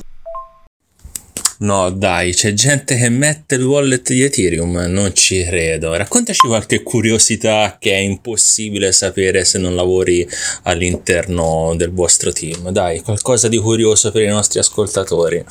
[1.61, 5.95] No, dai, c'è gente che mette il wallet di Ethereum, non ci credo.
[5.95, 10.27] Raccontaci qualche curiosità che è impossibile sapere se non lavori
[10.63, 12.71] all'interno del vostro team.
[12.71, 15.45] Dai, qualcosa di curioso per i nostri ascoltatori.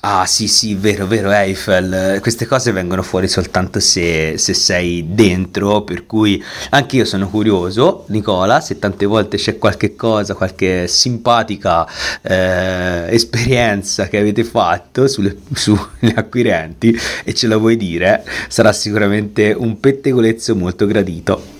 [0.00, 5.82] Ah sì sì, vero, vero Eiffel, queste cose vengono fuori soltanto se, se, sei dentro,
[5.82, 11.86] per cui anche io sono curioso, Nicola, se tante volte c'è qualche cosa, qualche simpatica
[12.22, 19.52] eh, esperienza che avete fatto sulle, sulle acquirenti e ce la vuoi dire, sarà sicuramente
[19.52, 21.56] un pettegolezzo molto gradito.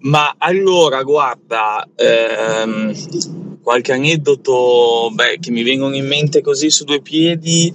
[0.00, 2.92] Ma allora, guarda, ehm,
[3.64, 7.72] qualche aneddoto beh, che mi vengono in mente così su due piedi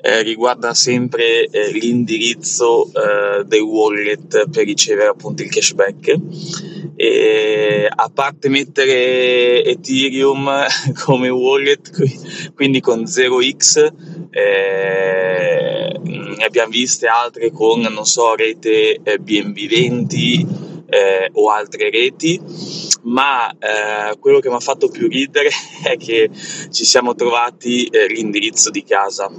[0.00, 6.16] eh, riguarda sempre eh, l'indirizzo eh, del wallet per ricevere appunto il cashback.
[6.94, 10.66] E, a parte mettere Ethereum
[11.04, 13.92] come wallet, quindi con 0x,
[14.30, 22.40] eh, ne abbiamo viste altre con, non so, rete BNB20 eh, o altre reti,
[23.02, 25.50] ma eh, quello che mi ha fatto più ridere
[25.82, 26.30] è che
[26.70, 29.30] ci siamo trovati eh, l'indirizzo di casa,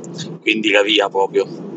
[0.41, 1.73] quindi la via proprio.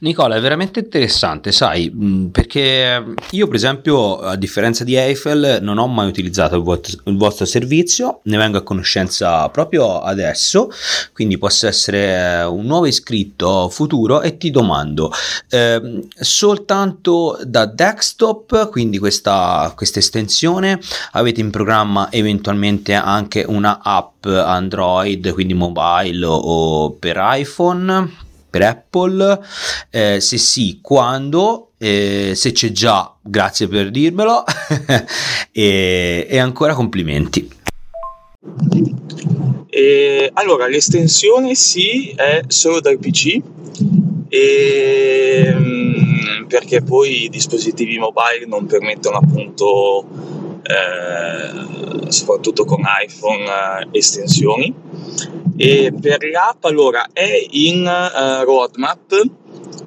[0.00, 1.90] Nicola, è veramente interessante, sai,
[2.30, 7.16] perché io per esempio, a differenza di Eiffel, non ho mai utilizzato il vostro, il
[7.16, 10.70] vostro servizio, ne vengo a conoscenza proprio adesso,
[11.12, 15.12] quindi posso essere un nuovo iscritto futuro e ti domando,
[15.48, 20.80] eh, soltanto da desktop, quindi questa, questa estensione,
[21.12, 28.28] avete in programma eventualmente anche una app Android, quindi mobile o per iPhone?
[28.50, 29.40] Per Apple?
[29.90, 31.70] Eh, se sì, quando?
[31.78, 34.44] Eh, se c'è già, grazie per dirmelo
[35.52, 37.48] e, e, ancora complimenti.
[39.70, 43.40] E, allora, l'estensione sì, è solo dal PC
[44.28, 50.04] e, mm, perché poi i dispositivi mobile non permettono appunto
[50.62, 54.74] eh, soprattutto con iPhone eh, estensioni
[55.62, 59.28] e per l'app allora è in uh, roadmap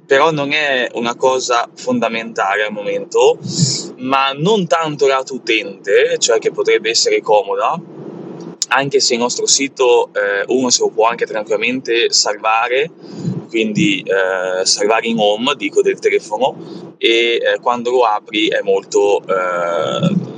[0.05, 3.39] però non è una cosa fondamentale al momento
[3.97, 7.75] ma non tanto lato utente cioè che potrebbe essere comoda
[8.67, 12.91] anche se il nostro sito eh, uno se lo può anche tranquillamente salvare
[13.49, 19.23] quindi eh, salvare in home dico del telefono e eh, quando lo apri è molto
[19.25, 20.32] eh,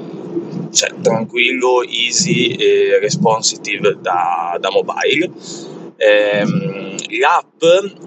[0.76, 5.32] cioè, tranquillo, easy e responsive da, da mobile.
[5.98, 7.64] Ehm, l'app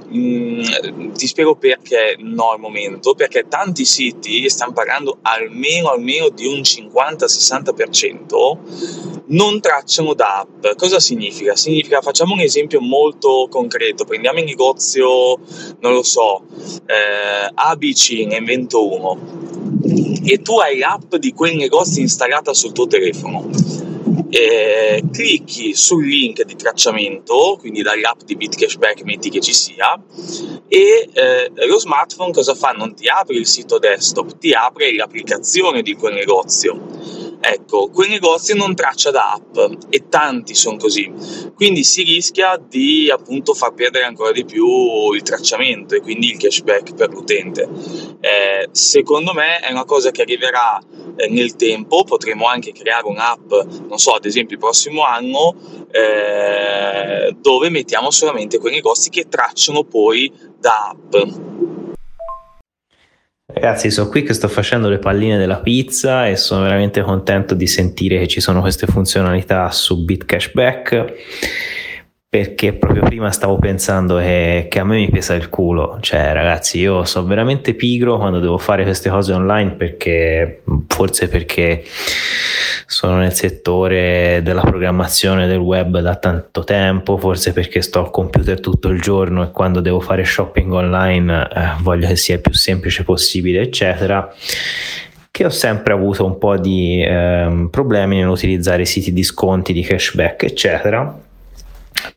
[0.08, 6.28] mh, mm, ti spiego perché no al momento perché tanti siti stanno pagando almeno, almeno
[6.28, 8.58] di un 50-60%
[9.30, 11.54] non tracciano da app cosa significa?
[11.56, 15.38] significa facciamo un esempio molto concreto prendiamo il negozio
[15.80, 16.42] non lo so
[16.86, 19.46] eh, ABC ne invento uno
[20.24, 23.48] e tu hai l'app di quel negozio installata sul tuo telefono.
[24.30, 29.98] Eh, clicchi sul link di tracciamento, quindi dall'app di BitCashback metti che ci sia,
[30.68, 32.72] e eh, lo smartphone cosa fa?
[32.72, 38.56] Non ti apre il sito desktop, ti apre l'applicazione di quel negozio Ecco, quel negozio
[38.56, 39.56] non traccia da app
[39.90, 41.12] e tanti sono così,
[41.54, 46.36] quindi si rischia di appunto far perdere ancora di più il tracciamento e quindi il
[46.36, 47.68] cashback per l'utente.
[48.20, 50.80] Eh, secondo me è una cosa che arriverà
[51.16, 53.50] eh, nel tempo, potremo anche creare un'app,
[53.86, 55.54] non so, ad esempio il prossimo anno,
[55.92, 61.14] eh, dove mettiamo solamente quei negozi che tracciano poi da app.
[63.50, 67.66] Ragazzi, sono qui che sto facendo le palline della pizza e sono veramente contento di
[67.66, 71.14] sentire che ci sono queste funzionalità su BitCashback
[72.30, 76.78] perché proprio prima stavo pensando che, che, a me mi pesa il culo, cioè ragazzi
[76.78, 81.84] io sono veramente pigro quando devo fare queste cose online perché forse perché
[82.84, 88.60] sono nel settore della programmazione del web da tanto tempo, forse perché sto al computer
[88.60, 92.52] tutto il giorno e quando devo fare shopping online eh, voglio che sia il più
[92.52, 94.30] semplice possibile eccetera.
[95.30, 100.42] Che ho sempre avuto un po' di eh, problemi nell'utilizzare siti di sconti, di cashback
[100.42, 101.22] eccetera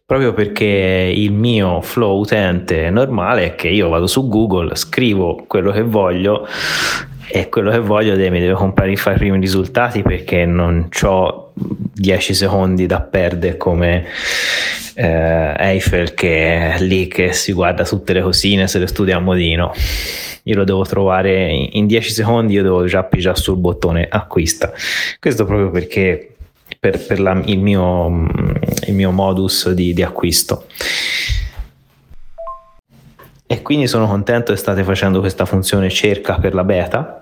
[0.06, 5.72] proprio perché il mio flow utente normale è che io vado su Google, scrivo quello
[5.72, 6.48] che voglio
[7.34, 12.86] e quello che voglio mi deve comprare i primi risultati perché non ho 10 secondi
[12.86, 14.06] da perdere come
[14.96, 19.20] eh, Eiffel che è lì che si guarda tutte le cosine se le studia a
[19.20, 19.72] modino.
[20.44, 24.74] Io lo devo trovare in 10 secondi io devo già pigiare sul bottone acquista.
[25.20, 26.36] Questo proprio perché
[26.80, 28.28] per, per la, il, mio,
[28.88, 30.66] il, mio, modus di, di acquisto.
[33.48, 37.22] E quindi sono contento che state facendo questa funzione cerca per la beta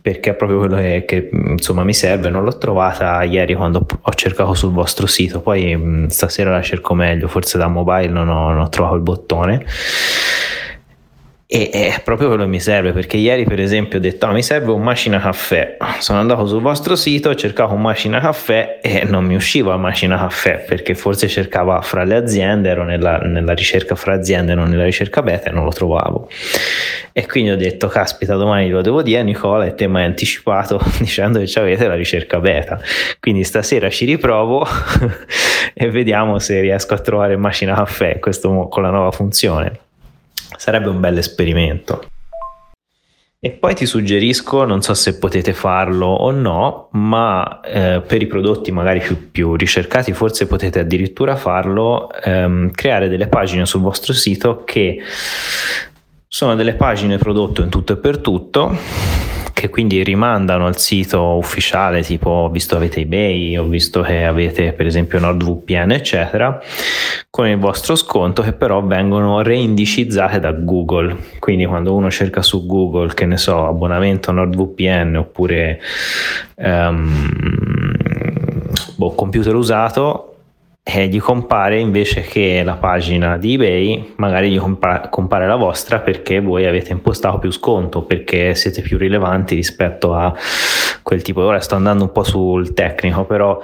[0.00, 2.30] perché è proprio quello che, che, insomma mi serve.
[2.30, 7.28] Non l'ho trovata ieri quando ho cercato sul vostro sito, poi stasera la cerco meglio,
[7.28, 9.66] forse da mobile non ho, non ho trovato il bottone
[11.50, 14.42] e è proprio quello che mi serve perché ieri per esempio ho detto ah, mi
[14.42, 15.78] serve un macina caffè.
[15.98, 19.80] Sono andato sul vostro sito ho cercato un macina caffè e non mi usciva il
[19.80, 24.68] macina caffè perché forse cercava fra le aziende ero nella, nella ricerca fra aziende non
[24.68, 26.28] nella ricerca beta e non lo trovavo.
[27.12, 30.04] E quindi ho detto caspita domani lo devo dire a Nicola e te mi hai
[30.04, 32.78] anticipato dicendo che avete la ricerca beta.
[33.20, 34.66] Quindi stasera ci riprovo
[35.72, 39.86] e vediamo se riesco a trovare macina caffè questo con la nuova funzione
[40.56, 42.06] Sarebbe un bel esperimento.
[43.40, 48.26] E poi ti suggerisco, non so se potete farlo o no, ma eh, per i
[48.26, 54.12] prodotti magari più, più, ricercati forse potete addirittura farlo, ehm, creare delle pagine sul vostro
[54.12, 55.00] sito che
[56.26, 58.76] sono delle pagine prodotto in tutto e per tutto
[59.52, 64.72] che quindi rimandano al sito ufficiale, tipo ho visto avete eBay, ho visto che avete
[64.72, 66.60] per esempio NordVPN, eccetera,
[67.28, 71.16] con il vostro sconto che però vengono reindicizzate da Google.
[71.38, 75.80] Quindi quando uno cerca su Google, che ne so, abbonamento NordVPN oppure
[76.56, 77.92] um,
[78.96, 80.27] boh, computer usato,
[80.90, 85.98] eh, gli compare invece che la pagina di eBay, magari gli compare, compare la vostra
[86.00, 90.34] perché voi avete impostato più sconto, perché siete più rilevanti rispetto a
[91.02, 91.42] quel tipo.
[91.42, 93.62] Ora sto andando un po' sul tecnico, però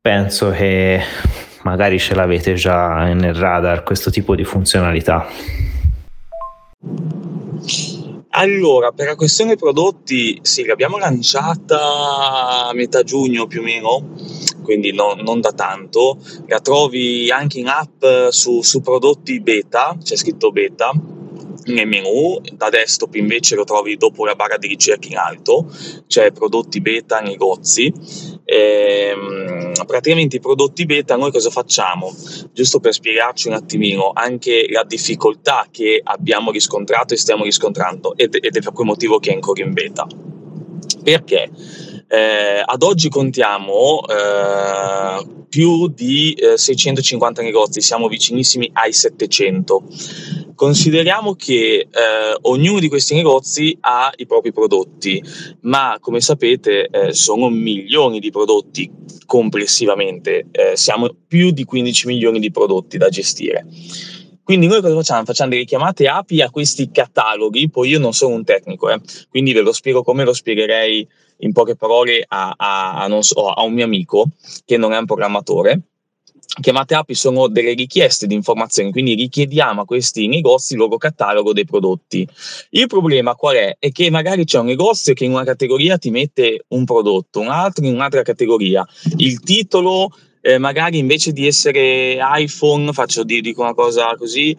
[0.00, 1.00] penso che
[1.62, 5.28] magari ce l'avete già nel radar questo tipo di funzionalità.
[8.32, 14.10] Allora, per la questione prodotti, sì, l'abbiamo lanciata a metà giugno più o meno,
[14.62, 16.16] quindi no, non da tanto.
[16.46, 20.92] La trovi anche in app su, su prodotti beta, c'è scritto beta,
[21.64, 25.70] nel menu, da desktop invece lo trovi dopo la barra di ricerca in alto,
[26.06, 27.92] cioè prodotti beta negozi.
[28.44, 32.14] E, ehm, praticamente i prodotti beta noi cosa facciamo?
[32.52, 38.34] Giusto per spiegarci un attimino anche la difficoltà che abbiamo riscontrato e stiamo riscontrando ed,
[38.34, 40.06] ed è per quel motivo che è ancora in beta.
[41.02, 41.50] Perché?
[42.12, 49.84] Eh, ad oggi contiamo eh, più di eh, 650 negozi, siamo vicinissimi ai 700.
[50.56, 51.88] Consideriamo che eh,
[52.42, 55.22] ognuno di questi negozi ha i propri prodotti,
[55.60, 58.90] ma come sapete eh, sono milioni di prodotti
[59.24, 63.64] complessivamente, eh, siamo più di 15 milioni di prodotti da gestire.
[64.42, 65.24] Quindi noi cosa facciamo?
[65.24, 68.88] Facciamo delle chiamate API a questi cataloghi, poi io non sono un tecnico,
[69.28, 71.06] quindi ve lo spiego come lo spiegherei
[71.40, 74.28] in poche parole a, a, a, so, a un mio amico
[74.64, 75.82] che non è un programmatore
[76.60, 81.52] chiamate API sono delle richieste di informazioni, quindi richiediamo a questi negozi il loro catalogo
[81.52, 82.26] dei prodotti.
[82.70, 83.76] Il problema qual è?
[83.78, 87.48] È che magari c'è un negozio che in una categoria ti mette un prodotto, un
[87.48, 88.86] altro in un'altra categoria.
[89.16, 90.10] Il titolo
[90.40, 94.56] eh, magari invece di essere iPhone, faccio dico una cosa così,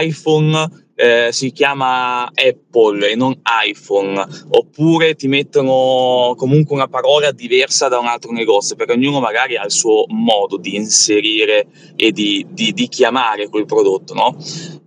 [0.00, 7.88] iPhone eh, si chiama Apple e non iPhone, oppure ti mettono comunque una parola diversa
[7.88, 11.66] da un altro negozio, perché ognuno magari ha il suo modo di inserire
[11.96, 14.36] e di, di, di chiamare quel prodotto, no?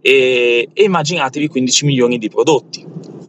[0.01, 2.85] E, e immaginatevi 15 milioni di prodotti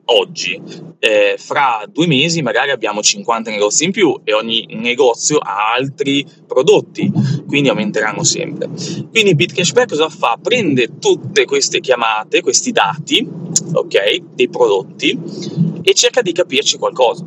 [0.06, 0.60] oggi.
[0.98, 6.26] Eh, fra due mesi magari abbiamo 50 negozi in più e ogni negozio ha altri
[6.46, 7.10] prodotti,
[7.46, 8.68] quindi aumenteranno sempre.
[9.10, 10.38] Quindi BitCashback cosa fa?
[10.40, 13.28] Prende tutte queste chiamate, questi dati,
[13.72, 15.18] ok, dei prodotti
[15.82, 17.24] e cerca di capirci qualcosa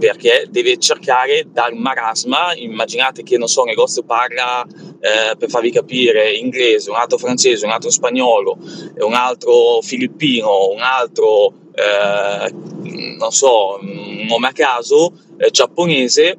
[0.00, 5.70] perché deve cercare dal marasma, immaginate che non so, un negozio parla eh, per farvi
[5.70, 8.58] capire inglese, un altro francese, un altro spagnolo,
[8.98, 12.52] un altro filippino, un altro eh,
[13.18, 16.38] non so, un nome a caso, eh, giapponese,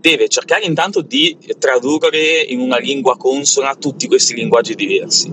[0.00, 5.30] deve cercare intanto di tradurre in una lingua consona tutti questi linguaggi diversi.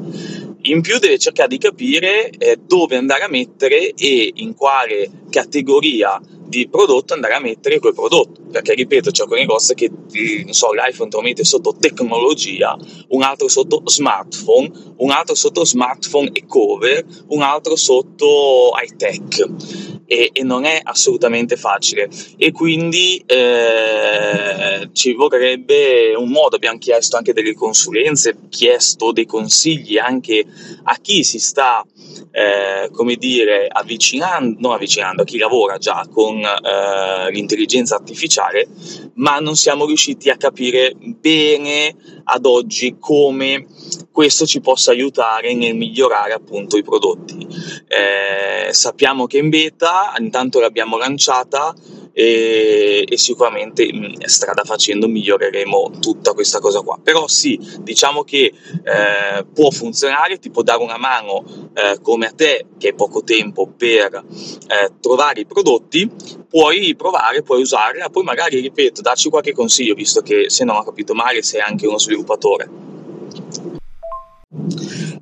[0.64, 6.20] In più deve cercare di capire eh, dove andare a mettere e in quale categoria
[6.48, 8.42] di prodotto andare a mettere quel prodotto.
[8.52, 12.78] Perché ripeto, c'è quel negozio che non so, l'iPhone te lo mette sotto tecnologia,
[13.10, 19.97] un altro sotto smartphone, un altro sotto smartphone e cover, un altro sotto high tech.
[20.10, 22.10] E, e non è assolutamente facile.
[22.38, 26.56] E quindi eh, ci vorrebbe un modo.
[26.56, 30.46] Abbiamo chiesto anche delle consulenze, chiesto dei consigli anche
[30.84, 31.86] a chi si sta
[32.32, 38.68] eh, come dire, avvicinando, non avvicinando a chi lavora già con eh, l'intelligenza artificiale,
[39.16, 41.96] ma non siamo riusciti a capire bene
[42.26, 43.66] ad oggi come
[44.12, 47.48] questo ci possa aiutare nel migliorare appunto i prodotti.
[47.88, 51.74] Eh, sappiamo che in beta, intanto l'abbiamo lanciata,
[52.20, 56.98] e, e, sicuramente mm, strada facendo miglioreremo tutta questa cosa qua.
[57.02, 58.52] Però sì, diciamo che
[58.84, 61.44] eh, può funzionare, ti può dare una mano
[61.76, 66.10] eh, come a te che hai poco tempo per eh, trovare i prodotti,
[66.50, 70.84] puoi provare, puoi usarla, poi magari, ripeto, darci qualche consiglio, visto che se non ho
[70.84, 72.86] capito male sei anche uno sviluppatore.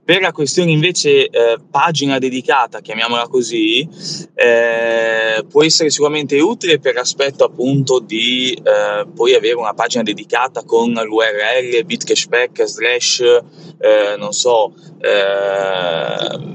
[0.06, 3.90] Per la questione invece eh, pagina dedicata, chiamiamola così,
[4.36, 10.64] eh, può essere sicuramente utile per l'aspetto appunto di eh, poi avere una pagina dedicata
[10.64, 16.54] con l'URL bitcashback slash, eh, non so, eh,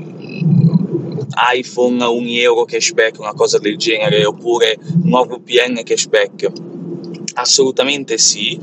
[1.53, 6.53] iPhone 1 euro cashback, una cosa del genere, oppure nuovo VPN cashback.
[7.35, 8.57] Assolutamente sì,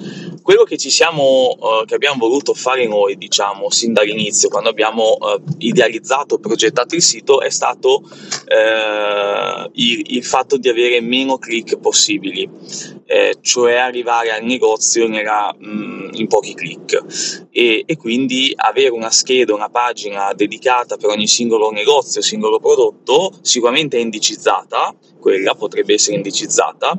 [0.48, 5.43] quello che siamo, uh, che abbiamo voluto fare noi, diciamo, sin dall'inizio, quando abbiamo uh,
[5.58, 12.50] idealizzato, progettato il sito, è stato uh, il, il, fatto di avere meno click possibili,
[13.08, 17.48] eh, cioè arrivare al negozio nella, mh, mm, in pochi click.
[17.52, 23.34] E, e, quindi avere una scheda, una pagina dedicata per ogni singolo negozio, singolo prodotto,
[23.41, 26.98] sicuramente è indicizzata, quella potrebbe essere indicizzata,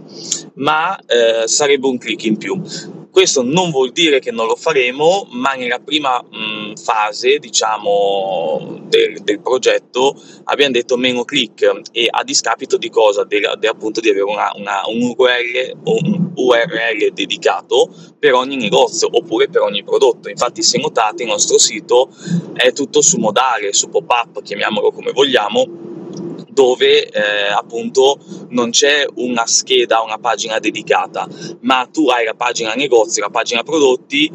[0.56, 5.26] ma eh, sarebbe un click in più questo non vuol dire che non lo faremo,
[5.30, 12.22] ma nella prima mh, fase, diciamo, del, del, progetto abbiamo detto meno click e a
[12.22, 13.24] discapito di cosa?
[13.24, 19.08] De, de, appunto di avere una, una, un, URL, un URL dedicato per ogni negozio
[19.10, 20.28] oppure per ogni prodotto.
[20.28, 22.10] Infatti, se notate, il nostro sito
[22.54, 25.87] è tutto su modale, su pop-up, chiamiamolo come vogliamo
[26.58, 31.28] dove eh, appunto non c'è una scheda, una pagina dedicata,
[31.60, 34.28] ma tu hai la pagina negozio, la pagina prodotti,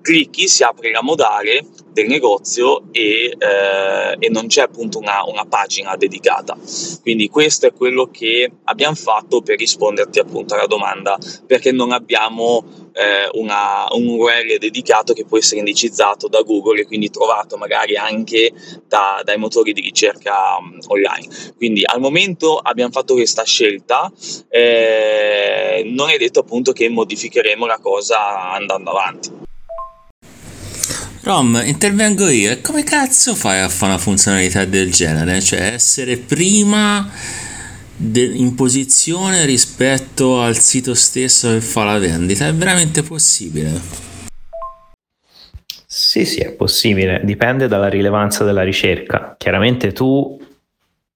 [0.00, 5.44] clicchi, si apre la modale del negozio e, eh, e non c'è appunto una, una,
[5.44, 6.58] pagina dedicata.
[7.02, 12.83] Quindi questo è quello che abbiamo fatto per risponderti appunto alla domanda, perché non abbiamo
[12.94, 17.96] eh, una, un URL dedicato che può essere indicizzato da Google e quindi trovato magari
[17.96, 18.52] anche
[18.86, 21.28] da, dai motori di ricerca um, online.
[21.56, 24.10] Quindi al momento abbiamo fatto questa scelta,
[24.48, 29.30] eh, non è detto appunto che modificheremo la cosa andando avanti.
[31.22, 32.60] Rom, intervengo io.
[32.60, 35.40] Come cazzo fai a fare una funzionalità del genere?
[35.40, 37.10] Cioè, essere prima
[37.96, 42.46] in posizione rispetto al sito stesso che fa la vendita?
[42.46, 43.80] È veramente possibile?
[45.86, 47.20] Sì, sì, è possibile.
[47.22, 49.36] Dipende dalla rilevanza della ricerca.
[49.38, 50.36] Chiaramente tu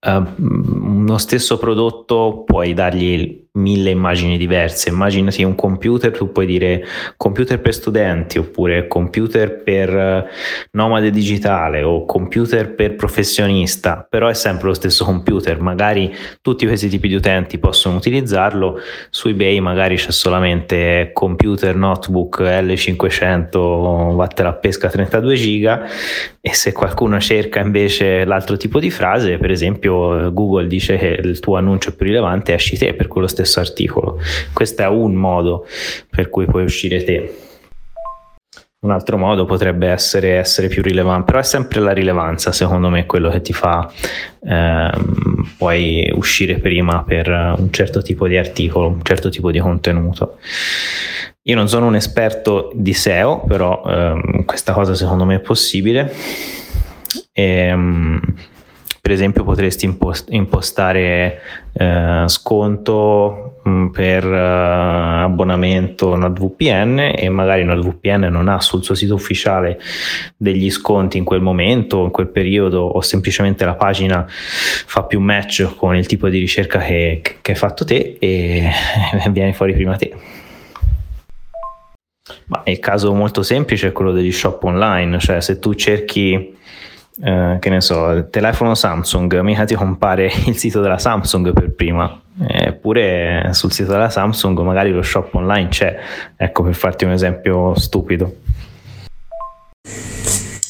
[0.01, 4.89] uh, uno stesso prodotto puoi dargli mille immagini diverse.
[4.89, 6.85] Immaginati un computer, tu puoi dire
[7.17, 10.27] computer per studenti oppure computer per eh,
[10.73, 15.61] nomade digitale o computer per professionista, però è sempre lo stesso computer.
[15.61, 18.79] Magari tutti questi tipi di utenti possono utilizzarlo.
[19.11, 25.87] Su eBay magari c'è solamente computer notebook L500 vattela a pesca 32 giga
[26.41, 31.41] e se qualcuno cerca invece l'altro tipo di frase, per esempio Google dice che il
[31.41, 34.21] tuo annuncio più rilevante esci te per quello stesso stesso articolo.
[34.53, 35.67] Questo è un modo
[36.09, 37.37] per cui puoi uscire te.
[38.81, 43.07] Un altro modo potrebbe essere essere più rilevante, però è sempre la rilevanza, secondo me,
[43.07, 43.91] quello che ti fa
[44.41, 47.29] ehm, poi uscire prima per
[47.59, 50.39] un certo tipo di articolo, un certo tipo di contenuto.
[51.43, 56.15] Io non sono un esperto di SEO, però ehm, questa cosa secondo me è possibile.
[57.33, 58.21] E, ehm,
[59.09, 59.91] per esempio potresti
[60.29, 61.41] impostare
[61.73, 68.95] eh, sconto mh, mm, per uh, abbonamento NordVPN e magari NordVPN non ha sul suo
[68.95, 69.81] sito ufficiale
[70.37, 75.75] degli sconti in quel momento, in quel periodo o semplicemente la pagina fa più match
[75.75, 78.69] con il tipo di ricerca che, che hai fatto te e
[79.33, 80.15] viene fuori prima te.
[82.49, 86.57] Ma il caso molto semplice è quello degli shop online, cioè se tu cerchi
[87.23, 91.71] eh, che ne so, il telefono Samsung, mica ti compare il sito della Samsung per
[91.73, 95.99] prima, eppure sul sito della Samsung magari lo shop online c'è,
[96.37, 98.37] ecco per farti un esempio stupido.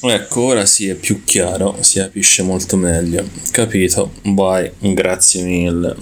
[0.01, 3.27] Ecco, ora sì, è più chiaro, si capisce molto meglio.
[3.51, 5.97] Capito, vai, grazie mille.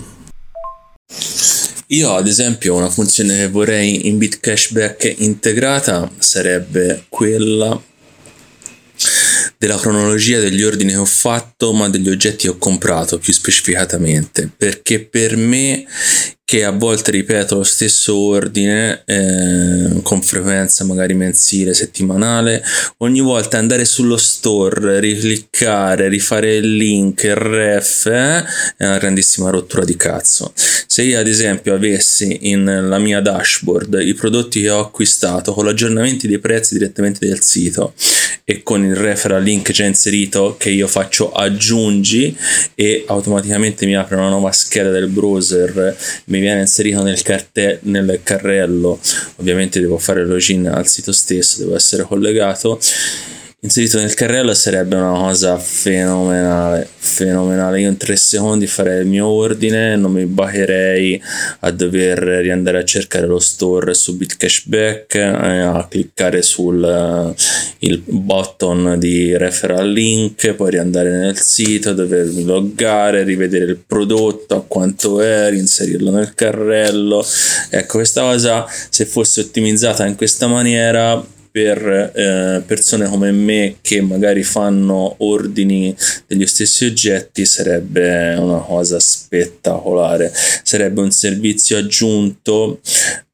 [1.90, 7.80] Io ad esempio una funzione che vorrei in BitCashback integrata sarebbe quella
[9.66, 14.50] della cronologia degli ordini che ho fatto, ma degli oggetti che ho comprato più specificatamente,
[14.56, 15.84] perché per me
[16.46, 22.62] che a volte ripeto lo stesso ordine eh, con frequenza magari mensile, settimanale,
[22.98, 28.44] ogni volta andare sullo store, ricliccare, rifare il link, il ref, eh,
[28.76, 30.52] è una grandissima rottura di cazzo.
[30.54, 36.28] Se io ad esempio avessi nella mia dashboard i prodotti che ho acquistato con l'aggiornamento
[36.28, 37.92] dei prezzi direttamente del sito
[38.44, 42.36] e con il referral link già inserito che io faccio aggiungi
[42.76, 45.96] e automaticamente mi apre una nuova scheda del browser
[46.36, 49.00] mi viene inserito nel, carte- nel carrello,
[49.36, 52.78] ovviamente devo fare login al sito stesso, devo essere collegato.
[53.66, 57.80] Inserito nel carrello sarebbe una cosa fenomenale, fenomenale.
[57.80, 61.20] Io in tre secondi farei il mio ordine, non mi bacherei
[61.60, 68.96] a dover riandare a cercare lo store su Bitcashback, eh, a cliccare sul uh, button
[68.98, 75.50] di referral link, poi riandare nel sito, dovermi loggare, rivedere il prodotto, a quanto è,
[75.50, 77.24] inserirlo nel carrello.
[77.70, 84.02] Ecco, questa cosa se fosse ottimizzata in questa maniera per eh, persone come me che
[84.02, 85.96] magari fanno ordini
[86.26, 90.30] degli stessi oggetti sarebbe una cosa spettacolare.
[90.62, 92.80] Sarebbe un servizio aggiunto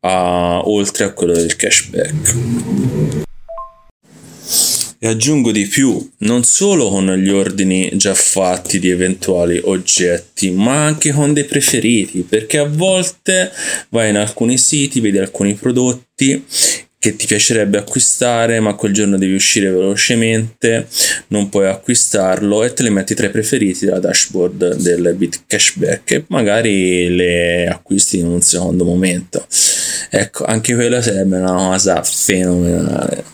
[0.03, 2.37] a, oltre a quello del cashback.
[5.01, 10.85] E aggiungo di più, non solo con gli ordini già fatti di eventuali oggetti, ma
[10.85, 13.51] anche con dei preferiti, perché a volte
[13.89, 16.45] vai in alcuni siti, vedi alcuni prodotti
[17.03, 20.87] che ti piacerebbe acquistare, ma quel giorno devi uscire velocemente,
[21.29, 26.11] non puoi acquistarlo e te le metti tra i preferiti della dashboard del Bit Cashback
[26.13, 29.45] e magari le acquisti in un secondo momento.
[30.11, 33.25] Ecco, anche quella sarebbe una cosa fenomenale.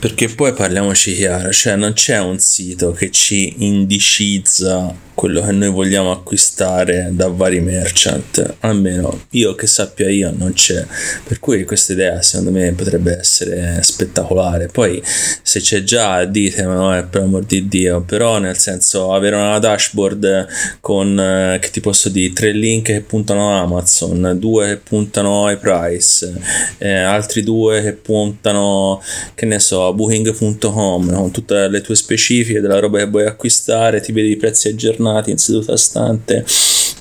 [0.00, 4.92] Perché poi parliamoci chiaro, cioè non c'è un sito che ci indicizza
[5.24, 10.84] quello che noi vogliamo acquistare da vari merchant, almeno io che sappia io non c'è,
[11.26, 16.98] per cui questa idea secondo me potrebbe essere spettacolare, poi se c'è già dite ma
[16.98, 20.46] è per amor di Dio, però nel senso avere una dashboard
[20.80, 25.46] con eh, che ti posso dire tre link che puntano a Amazon, due che puntano
[25.46, 26.38] ai price,
[26.76, 29.02] eh, altri due che puntano
[29.34, 34.02] che ne so a booking.com con tutte le tue specifiche della roba che vuoi acquistare,
[34.02, 36.44] ti vedi i prezzi aggiornati aggiornati in seduta stante,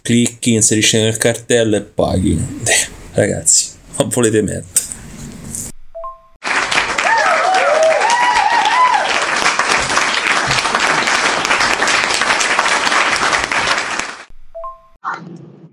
[0.01, 2.33] clicchi, inserisci nel cartello e paghi.
[2.33, 4.81] Eh, ragazzi, ma volete mettere?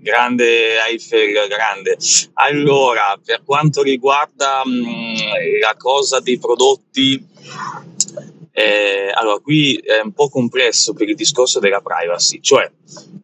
[0.03, 1.97] grande Eiffel, grande.
[2.33, 5.15] Allora, per quanto riguarda mh, mm,
[5.61, 7.25] la cosa dei prodotti,
[8.53, 12.69] eh, allora, qui è un po' complesso per il discorso della privacy, cioè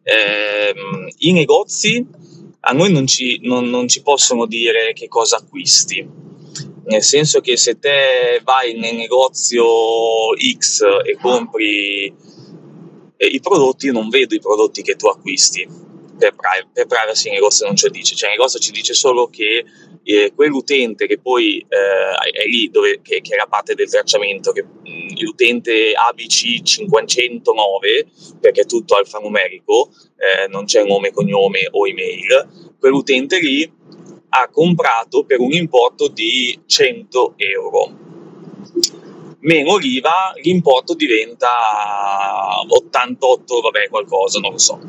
[0.02, 2.06] ehm, i negozi
[2.60, 6.06] a noi non ci, non, non ci possono dire che cosa acquisti,
[6.84, 9.64] nel senso che se te vai nel negozio
[10.34, 12.14] X e compri
[13.16, 15.86] eh, i prodotti, io non vedo i prodotti che tu acquisti.
[16.18, 16.34] Per,
[16.72, 19.64] per privacy il negozio non ce lo dice, cioè il negozio ci dice solo che
[20.02, 24.52] eh, quell'utente che poi eh, è lì dove, che, che, è la parte del tracciamento,
[24.52, 28.06] che, mh, l'utente ABC 509,
[28.40, 33.70] perché è tutto alfanumerico, eh, non c'è nome, cognome o email, quell'utente lì
[34.30, 38.07] ha comprato per un importo di 100 euro.
[39.40, 44.80] Meno l'IVA l'importo diventa 88, vabbè qualcosa, non lo so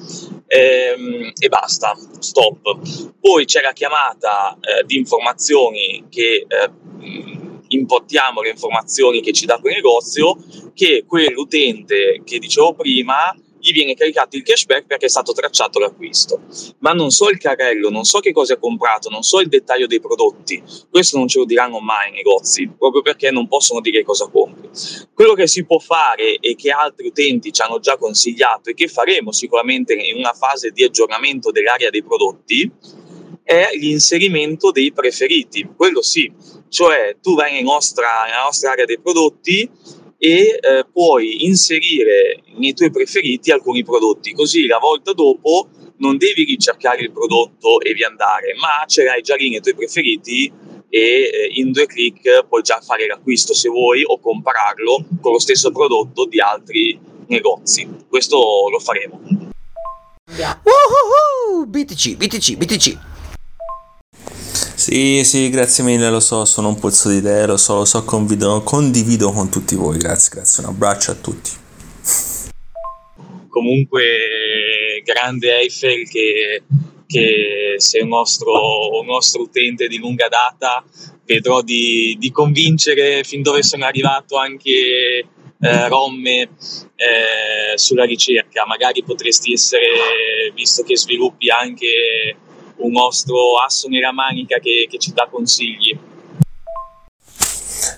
[0.50, 3.14] ehm, e basta, stop.
[3.20, 6.72] Poi c'è la chiamata eh, di informazioni che eh,
[7.70, 10.38] importiamo le informazioni che ci dà quel negozio,
[10.74, 16.42] che quell'utente che dicevo prima gli viene caricato il cashback perché è stato tracciato l'acquisto.
[16.80, 19.88] Ma non so il carrello, non so che cosa ha comprato, non so il dettaglio
[19.88, 20.62] dei prodotti.
[20.90, 24.70] Questo non ce lo diranno mai i negozi, proprio perché non possono dire cosa compri.
[25.14, 28.88] Quello che si può fare e che altri utenti ci hanno già consigliato e che
[28.88, 32.72] faremo sicuramente in una fase di aggiornamento dell'area dei prodotti
[33.44, 35.68] è l'inserimento dei preferiti.
[35.76, 36.32] Quello sì,
[36.70, 39.68] cioè tu vai nella nostra, nella nostra area dei prodotti
[40.22, 46.44] e eh, puoi inserire nei tuoi preferiti alcuni prodotti, così la volta dopo non devi
[46.44, 50.52] ricercare il prodotto e riandare, ma ce l'hai già lì nei tuoi preferiti
[50.90, 55.40] e eh, in due clic puoi già fare l'acquisto se vuoi o compararlo con lo
[55.40, 57.88] stesso prodotto di altri negozi.
[58.08, 58.38] Questo
[58.70, 59.22] lo faremo.
[60.64, 61.66] Woohoo!
[61.66, 62.98] BTC, BTC, BTC.
[64.80, 68.06] Sì, sì, grazie mille, lo so, sono un pozzo di te, lo so, lo so,
[68.06, 71.50] convido, condivido con tutti voi, grazie, grazie, un abbraccio a tutti.
[73.50, 76.64] Comunque, grande Eiffel che,
[77.06, 80.82] che sei un nostro, un nostro, utente di lunga data,
[81.26, 85.26] vedrò di, di convincere fin dove sono arrivato anche
[85.60, 86.52] eh, Romme
[86.96, 89.88] eh, sulla ricerca, magari potresti essere,
[90.56, 92.38] visto che sviluppi anche
[92.80, 95.98] un nostro asso nella manica che, che ci dà consigli.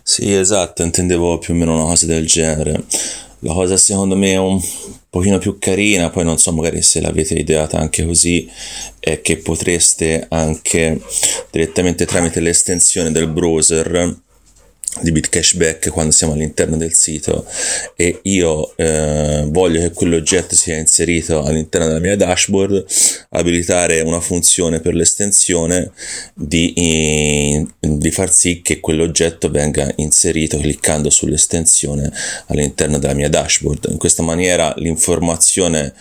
[0.04, 2.84] Sì, esatto, intendevo più o meno una cosa del genere.
[3.40, 4.62] La cosa secondo me è un
[5.10, 8.50] pochino più carina, poi non so magari se l'avete ideata anche così,
[9.00, 11.02] è che potreste anche
[11.50, 14.16] direttamente tramite l'estensione del browser
[15.00, 17.46] di Bitcashback quando siamo all'interno del sito
[17.96, 22.86] e io eh, voglio che quell'oggetto sia inserito all'interno della mia dashboard,
[23.30, 25.92] abilitare una funzione per l'estensione
[26.34, 32.12] di, di far sì che quell'oggetto venga inserito cliccando sull'estensione
[32.48, 33.88] all'interno della mia dashboard.
[33.92, 35.94] In questa maniera l'informazione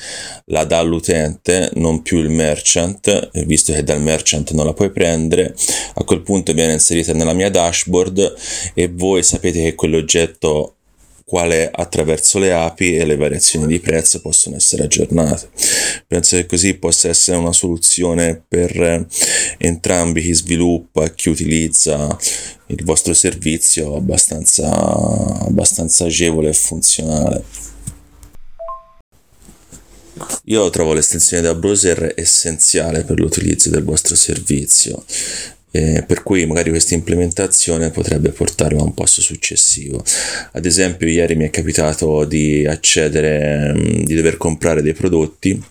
[0.46, 5.54] la dà l'utente, non più il merchant, visto che dal merchant non la puoi prendere,
[5.94, 8.34] a quel punto viene inserita nella mia dashboard
[8.82, 10.76] e voi sapete che quell'oggetto
[11.22, 15.50] quale attraverso le API e le variazioni di prezzo possono essere aggiornate.
[16.06, 19.06] Penso che così possa essere una soluzione per
[19.58, 22.18] entrambi chi sviluppa e chi utilizza
[22.66, 27.44] il vostro servizio abbastanza, abbastanza agevole e funzionale.
[30.44, 35.04] Io trovo l'estensione da browser essenziale per l'utilizzo del vostro servizio
[35.70, 40.02] eh, per cui magari questa implementazione potrebbe portarlo a un passo successivo.
[40.52, 45.62] Ad esempio, ieri mi è capitato di accedere, mm, di dover comprare dei prodotti.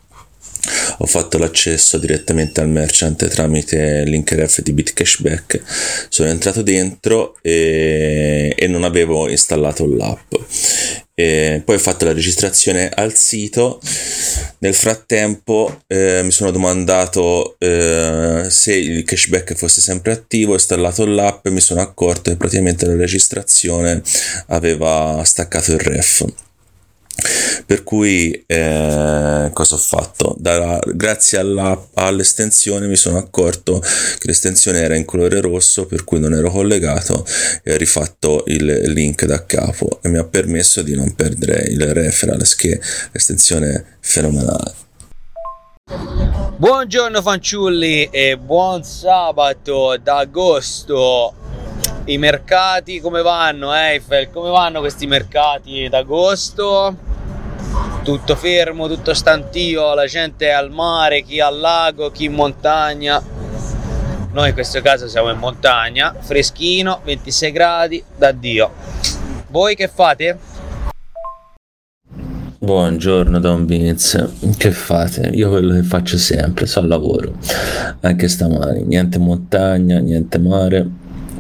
[1.01, 6.07] Ho fatto l'accesso direttamente al merchant tramite linkref di Bitcashback.
[6.09, 10.33] Sono entrato dentro e, e non avevo installato l'app
[11.19, 13.81] e poi ho fatto la registrazione al sito.
[14.59, 21.05] Nel frattempo eh, mi sono domandato eh, se il cashback fosse sempre attivo ho installato
[21.05, 24.01] l'app e mi sono accorto che praticamente la registrazione
[24.47, 26.25] aveva staccato il ref
[27.65, 30.35] per cui eh, cosa ho fatto?
[30.37, 31.39] Da, grazie
[31.93, 37.25] all'estensione mi sono accorto che l'estensione era in colore rosso per cui non ero collegato
[37.63, 41.93] e ho rifatto il link da capo e mi ha permesso di non perdere il
[41.93, 42.79] reference che
[43.11, 44.73] l'estensione è fenomenale.
[46.57, 51.33] Buongiorno fanciulli e buon sabato d'agosto.
[52.05, 54.29] I mercati come vanno, Eiffel?
[54.29, 57.08] Come vanno questi mercati d'agosto?
[58.03, 63.21] Tutto fermo, tutto stantio, la gente è al mare, chi al lago, chi in montagna.
[64.31, 68.71] Noi in questo caso siamo in montagna, freschino, 26 gradi, da Dio.
[69.49, 70.37] Voi che fate?
[72.61, 75.31] Buongiorno Don Beans, che fate?
[75.33, 77.33] Io quello che faccio sempre, so al lavoro,
[78.01, 80.87] anche stamani, niente montagna, niente mare,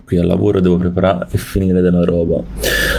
[0.09, 2.41] qui al lavoro devo preparare e finire della roba.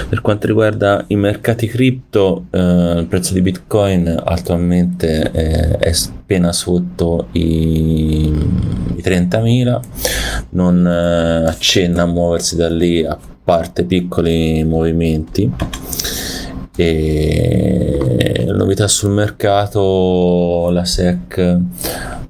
[0.09, 6.53] Per quanto riguarda i mercati cripto, eh, il prezzo di Bitcoin attualmente è, è appena
[6.53, 9.81] sotto i, i 30.000,
[10.51, 15.53] non eh, accenna a muoversi da lì a parte piccoli movimenti.
[16.77, 21.59] E novità sul mercato, la SEC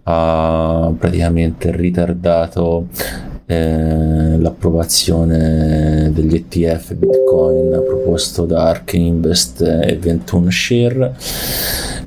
[0.04, 2.86] ha praticamente ritardato
[3.50, 11.16] eh, l'approvazione degli ETF Bitcoin proposto da Ark Invest e 21 Share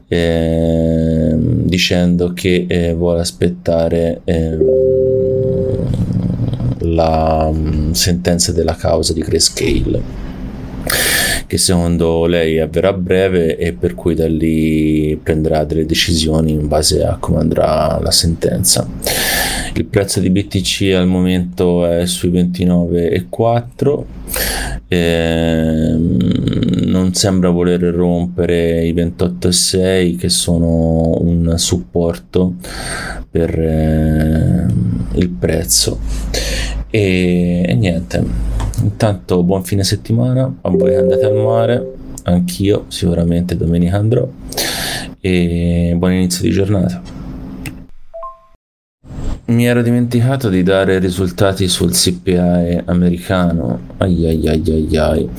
[0.07, 4.61] eh, dicendo che eh, vuole aspettare ehm,
[6.95, 10.31] la um, sentenza della causa di Grayscale
[11.47, 16.67] che secondo lei avverrà a breve e per cui da lì prenderà delle decisioni in
[16.67, 18.87] base a come andrà la sentenza.
[19.75, 24.03] Il prezzo di BTC al momento è sui 29,4
[24.87, 26.17] ehm,
[26.85, 32.55] non sembra voler rompere i 28,6 che sono un supporto
[33.29, 34.65] per eh,
[35.15, 35.99] il prezzo
[36.95, 38.51] e, e niente
[38.83, 44.27] Intanto buon fine settimana a voi che andate al mare, anch'io sicuramente domenica andrò
[45.21, 47.01] e buon inizio di giornata.
[49.45, 53.79] Mi ero dimenticato di dare risultati sul CPI americano.
[53.97, 55.29] Ai ai ai ai ai.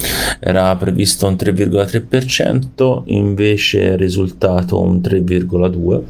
[0.40, 6.02] Era previsto un 3,3%, invece è risultato un 3,2%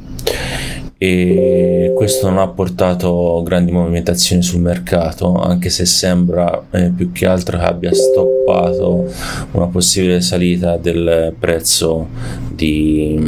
[1.05, 7.27] e questo non ha portato grandi movimentazioni sul mercato anche se sembra eh, più che
[7.27, 9.13] altro che abbia stoppato
[9.51, 12.09] una possibile salita del prezzo
[12.51, 13.21] di,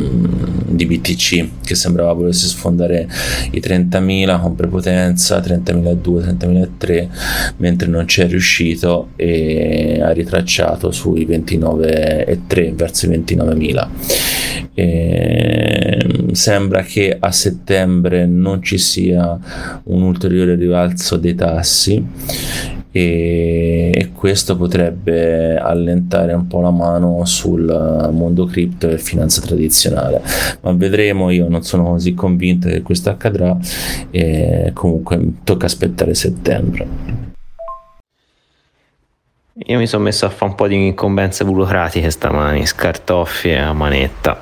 [0.64, 3.06] di BTC che sembrava volesse sfondare
[3.50, 7.08] i 30.000 con prepotenza 30.002 30.003
[7.58, 16.82] mentre non ci è riuscito e ha ritracciato sui 29.3 verso i 29.000 e sembra
[16.82, 19.38] che a settembre non ci sia
[19.84, 22.04] un ulteriore rialzo dei tassi
[22.92, 30.20] e, questo potrebbe allentare un po' la mano sul mondo cripto e finanza tradizionale.
[30.60, 33.56] Ma vedremo io non sono così convinto che questo accadrà
[34.10, 37.25] e comunque tocca aspettare settembre
[39.64, 44.38] Io mi sono messo a fare un po' di incombenze burocratiche stamani, scartoffie a manetta.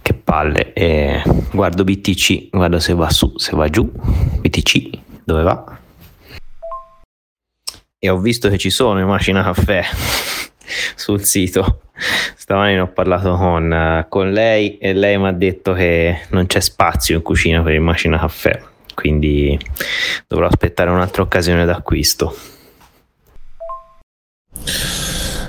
[0.00, 0.72] Che palle.
[0.72, 3.90] E guardo BTC, guardo se va su, se va giù.
[3.90, 4.90] BTC,
[5.24, 5.78] dove va?
[7.98, 9.82] E ho visto che ci sono in macina caffè
[10.94, 11.80] sul sito.
[12.36, 17.16] Stamani ho parlato con, con lei e lei mi ha detto che non c'è spazio
[17.16, 18.62] in cucina per il macina caffè,
[18.94, 19.58] quindi
[20.28, 22.60] dovrò aspettare un'altra occasione d'acquisto.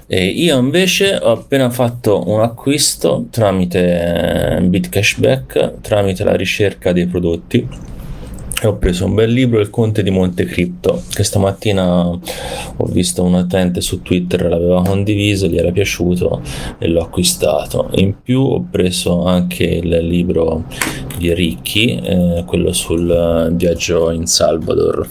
[0.06, 7.68] E io invece ho appena fatto un acquisto tramite BitCashback, tramite la ricerca dei prodotti.
[8.64, 13.82] Ho preso un bel libro Il Conte di Montecripto che stamattina ho visto un utente
[13.82, 16.42] su Twitter l'aveva condiviso gli era piaciuto
[16.78, 17.90] e l'ho acquistato.
[17.96, 20.66] In più ho preso anche il libro
[21.18, 25.08] di Ricchi eh, quello sul viaggio in Salvador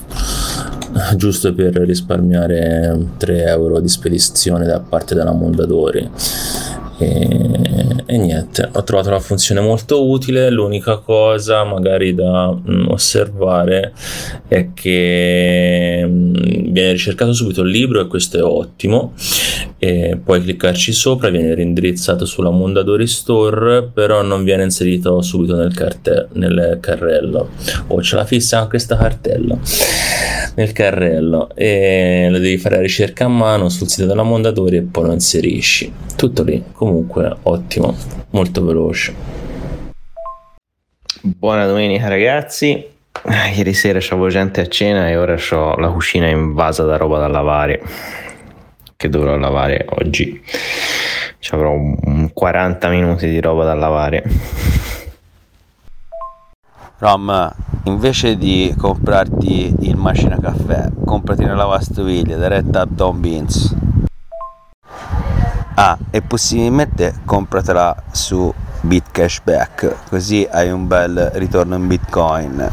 [1.17, 6.09] giusto per risparmiare 3 euro di spedizione da parte della Mondadori
[6.99, 10.51] e, e, niente, ho trovato la funzione molto utile.
[10.51, 13.93] L'unica cosa magari da mh, mm, osservare
[14.49, 19.15] è che mh, mm, viene ricercato subito il libro e questo è ottimo.
[19.79, 25.75] E puoi cliccarci sopra, viene reindirizzato sulla Mondadori Store, però non viene inserito subito nel,
[25.75, 27.49] carte- nel carrello.
[27.89, 29.59] O oh, ce la fissa anche questa cartella
[30.55, 34.83] nel carrello e lo devi fare la ricerca a mano sul sito della Mondadori e
[34.83, 35.93] poi lo inserisci.
[36.17, 37.95] Tutto lì, comunque ottimo,
[38.31, 39.15] molto veloce.
[41.23, 42.91] Buona domenica ragazzi.
[43.55, 47.29] Ieri sera c'avevo gente a cena e ora ho la cucina invasa da roba da
[47.29, 47.81] lavare
[48.97, 50.43] che dovrò lavare oggi.
[51.39, 54.25] Ci avrò un 40 minuti di roba da lavare.
[56.99, 57.55] Rom,
[57.85, 63.72] invece di comprarti il macina caffè, comprati una lavastoviglie diretta a Don Beans.
[65.75, 68.53] Ah, e possibilmente compratela su
[68.83, 72.71] BitCashback, così hai un bel ritorno in Bitcoin.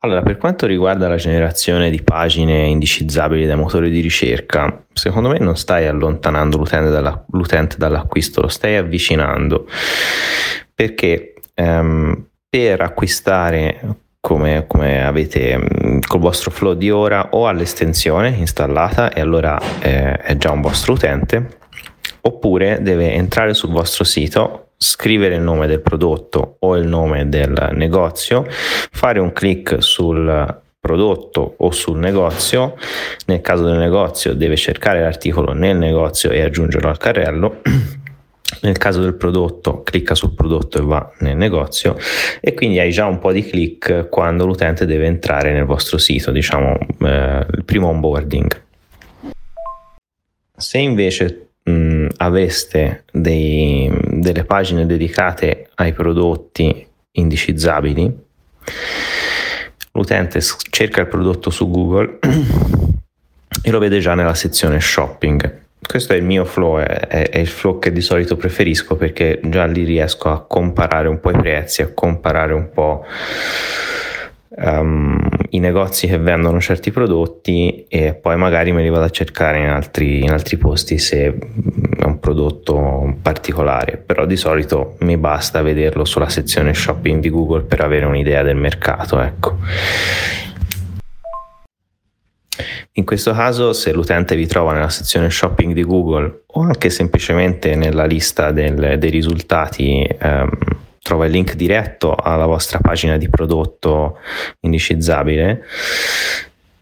[0.00, 5.38] Allora, per quanto riguarda la generazione di pagine indicizzabili dai motori di ricerca, secondo me
[5.38, 9.68] non stai allontanando l'utente, dalla, l'utente dall'acquisto, lo stai avvicinando.
[10.74, 13.80] Perché ehm, per acquistare
[14.20, 20.16] come, come, avete mm, col vostro flow di ora o all'estensione installata e allora eh,
[20.16, 21.58] è già un vostro utente
[22.22, 27.70] oppure deve entrare sul vostro sito scrivere il nome del prodotto o il nome del
[27.72, 32.76] negozio fare un clic sul prodotto o sul negozio
[33.26, 37.60] nel caso del negozio deve cercare l'articolo nel negozio e aggiungerlo al carrello
[38.62, 41.96] nel caso del prodotto, clicca sul prodotto e va nel negozio
[42.40, 46.30] e quindi hai già un po' di click quando l'utente deve entrare nel vostro sito,
[46.30, 48.62] diciamo eh, il primo onboarding.
[50.56, 58.26] Se invece mh, aveste dei, delle pagine dedicate ai prodotti indicizzabili,
[59.92, 60.40] l'utente
[60.70, 62.18] cerca il prodotto su Google
[63.62, 67.46] e lo vede già nella sezione shopping questo è il mio flow, è, è, il
[67.46, 71.82] flow che di solito preferisco perché già lì riesco a comparare un po' i prezzi,
[71.82, 73.04] a comparare un po'
[74.56, 79.60] um, i negozi che vendono certi prodotti e poi magari me li vado a cercare
[79.60, 85.62] in altri, in altri posti se è un prodotto particolare, però di solito mi basta
[85.62, 89.56] vederlo sulla sezione shopping di Google per avere un'idea del mercato, ecco.
[92.92, 97.74] In questo caso, se l'utente vi trova nella sezione shopping di Google o anche semplicemente
[97.74, 100.50] nella lista del, dei risultati, ehm,
[101.00, 104.18] trova il link diretto alla vostra pagina di prodotto
[104.60, 105.64] indicizzabile,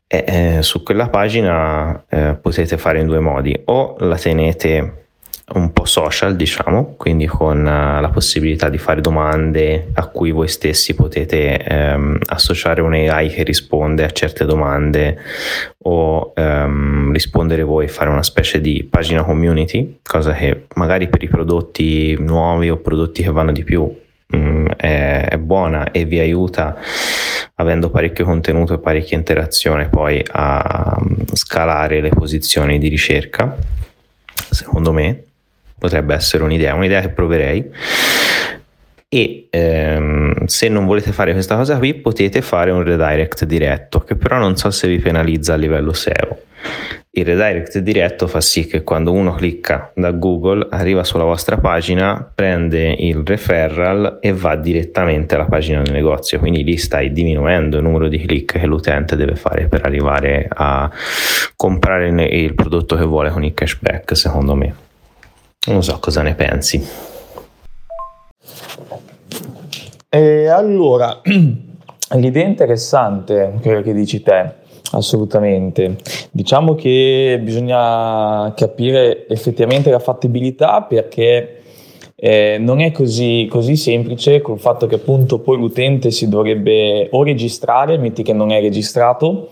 [0.08, 5.05] e, eh, su quella pagina eh, potete fare in due modi, o la tenete
[5.54, 10.48] un po' social, diciamo, quindi con uh, la possibilità di fare domande a cui voi
[10.48, 15.16] stessi potete um, associare un AI che risponde a certe domande
[15.84, 21.28] o um, rispondere voi, fare una specie di pagina community, cosa che magari per i
[21.28, 23.88] prodotti nuovi o prodotti che vanno di più
[24.32, 26.76] um, è, è buona e vi aiuta
[27.54, 31.00] avendo parecchio contenuto e parecchia interazione poi a
[31.32, 33.56] scalare le posizioni di ricerca
[34.50, 35.25] secondo me
[35.78, 37.70] potrebbe essere un'idea, un'idea che proverei.
[39.08, 44.16] e ehm, se non volete fare questa cosa qui potete fare un redirect diretto che
[44.16, 46.38] però non so se vi penalizza a livello SEO
[47.18, 52.30] il redirect diretto fa sì che quando uno clicca da Google arriva sulla vostra pagina,
[52.34, 57.84] prende il referral e va direttamente alla pagina del negozio, quindi lì stai diminuendo il
[57.84, 60.90] numero di click che l'utente deve fare per arrivare a
[61.56, 64.85] comprare il prodotto che vuole con il cashback, secondo me.
[65.66, 66.84] Non so cosa ne pensi.
[70.08, 71.20] E allora,
[72.14, 75.96] l'idea interessante, quello che dici te, Assolutamente.
[76.30, 81.62] Diciamo che bisogna capire effettivamente la fattibilità perché
[82.14, 87.22] eh, non è così, così, semplice col fatto che appunto poi l'utente si dovrebbe o
[87.22, 89.48] registrare, metti che non è registrato,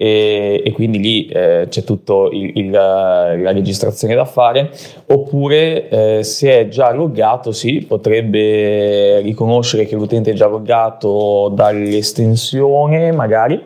[0.00, 4.70] e, e quindi lì eh, c'è tutta la registrazione da fare,
[5.06, 13.10] oppure eh, se è già loggato, sì, potrebbe riconoscere che l'utente è già loggato dall'estensione
[13.10, 13.60] magari.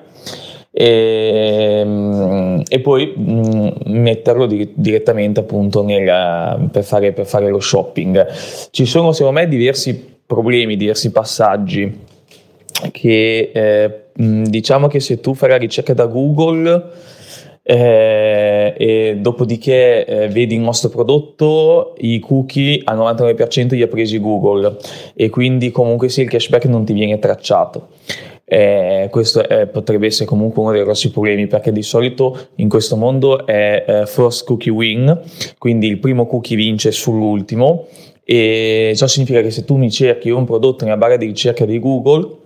[0.74, 7.50] E, mm, e poi mh, mm, metterlo di, direttamente appunto nel, per, fare, per fare
[7.50, 8.26] lo shopping.
[8.70, 12.10] Ci sono secondo me diversi problemi, diversi passaggi
[12.90, 16.90] che eh, mm, diciamo che se tu fai la ricerca da Google
[17.62, 24.18] eh, e dopodiché eh, vedi il nostro prodotto, i cookie al 99% li ha presi
[24.18, 24.76] Google
[25.14, 27.88] e quindi comunque sì il cashback non ti viene tracciato.
[28.44, 32.96] Eh, questo è, potrebbe essere comunque uno dei grossi problemi perché di solito in questo
[32.96, 35.20] mondo è eh, first cookie win,
[35.56, 37.86] quindi il primo cookie vince sull'ultimo
[38.24, 41.78] e ciò significa che se tu mi cerchi un prodotto nella barra di ricerca di
[41.78, 42.40] Google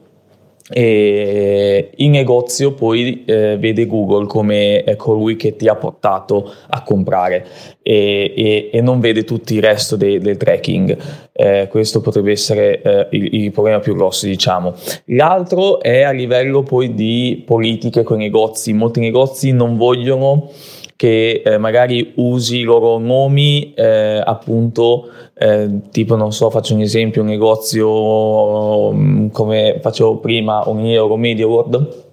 [0.68, 6.82] e in negozio poi eh, vede Google come eh, colui che ti ha portato a
[6.82, 7.46] comprare
[7.82, 10.96] e, e, e non vede tutto il resto de, del tracking.
[11.32, 14.74] Eh, questo potrebbe essere eh, il, il, problema più grosso, diciamo.
[15.06, 18.72] L'altro è a livello poi di politiche con i negozi.
[18.72, 20.50] Molti negozi non vogliono
[20.96, 26.80] che eh, magari usi i loro nomi eh, appunto eh, tipo non so faccio un
[26.80, 32.04] esempio un negozio mm, come facevo prima un Euro Media World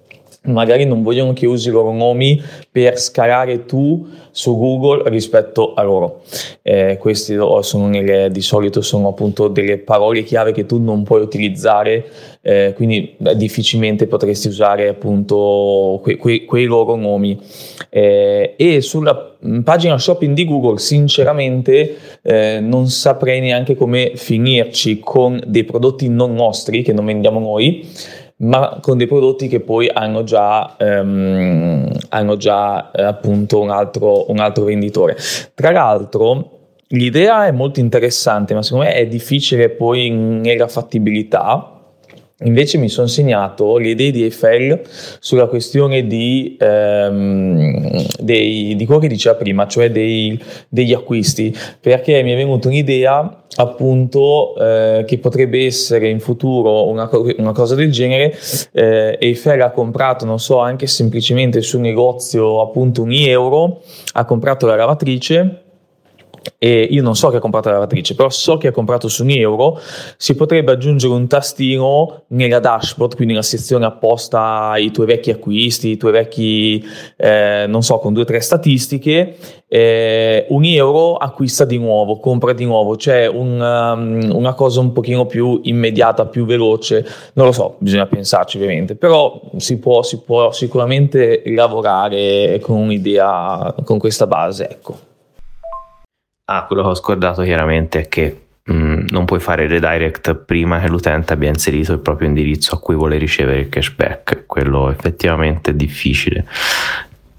[0.44, 5.82] magari non vogliono che usi i loro nomi per scalare tu su Google rispetto a
[5.82, 6.22] loro.
[6.62, 11.22] Eh, questi sono nelle, di solito sono appunto delle parole chiave che tu non puoi
[11.22, 12.04] utilizzare,
[12.42, 17.38] eh, quindi beh, difficilmente potresti usare appunto que, que, quei loro nomi.
[17.88, 25.40] Eh, e sulla pagina shopping di Google, sinceramente, eh, non saprei neanche come finirci con
[25.46, 27.88] dei prodotti non nostri che non vendiamo noi
[28.44, 34.30] ma con dei prodotti che poi hanno già, um, hanno già eh, appunto un altro,
[34.30, 35.16] un altro venditore.
[35.54, 36.50] Tra l'altro,
[36.88, 41.73] l'idea è molto interessante, ma secondo me è difficile poi nella fattibilità
[42.42, 44.82] Invece mi sono segnato le idee di Eiffel
[45.20, 52.24] sulla questione di, ehm, dei, di quello che diceva prima, cioè dei, degli acquisti, perché
[52.24, 57.08] mi è venuta un'idea appunto eh, che potrebbe essere in futuro una,
[57.38, 58.36] una cosa del genere.
[58.72, 63.82] Eh, Eiffel ha comprato, non so, anche semplicemente sul negozio appunto un euro,
[64.14, 65.63] ha comprato la lavatrice
[66.58, 69.22] e io non so che ha comprato la lavatrice, però so che ha comprato su
[69.22, 69.80] un euro,
[70.16, 75.90] si potrebbe aggiungere un tastino nella dashboard, quindi nella sezione apposta ai tuoi vecchi acquisti,
[75.90, 76.84] i tuoi vecchi,
[77.16, 79.36] eh, non so, con due o tre statistiche,
[79.68, 84.92] eh, un euro acquista di nuovo, compra di nuovo, cioè un, um, una cosa un
[84.92, 90.20] pochino più immediata, più veloce, non lo so, bisogna pensarci ovviamente, però si può, si
[90.20, 95.12] può sicuramente lavorare con un'idea, con questa base, ecco.
[96.46, 100.78] Ah, quello che ho scordato chiaramente è che mh, mm, non puoi fare redirect prima
[100.78, 104.44] che l'utente abbia inserito il proprio indirizzo a cui vuole ricevere il cashback.
[104.46, 106.44] Quello effettivamente è difficile.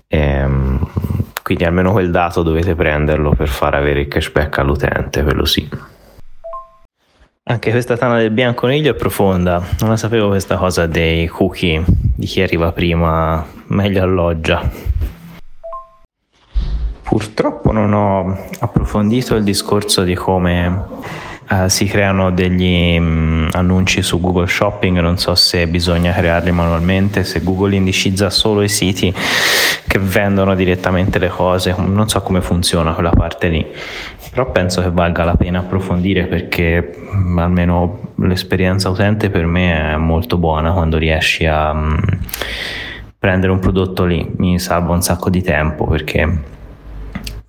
[0.08, 0.80] Ehm,
[1.44, 5.70] quindi almeno quel dato dovete prenderlo per far avere il cashback all'utente, quello sì.
[7.48, 12.26] Anche questa tana del bianconiglio è profonda, non la sapevo questa cosa dei cookie, di
[12.26, 14.68] chi arriva prima meglio alloggia.
[17.06, 20.86] Purtroppo non ho approfondito il discorso di come
[21.50, 27.24] uh, si creano degli um, annunci su Google Shopping, non so se bisogna crearli manualmente,
[27.24, 29.14] se Google indicizza solo i siti
[29.88, 33.66] che vendono direttamente le cose, non so come funziona quella parte lì,
[34.32, 39.96] però penso che valga la pena approfondire perché um, almeno l'esperienza utente per me è
[39.96, 42.00] molto buona quando riesci a um,
[43.20, 46.54] prendere un prodotto lì, mi salva un sacco di tempo perché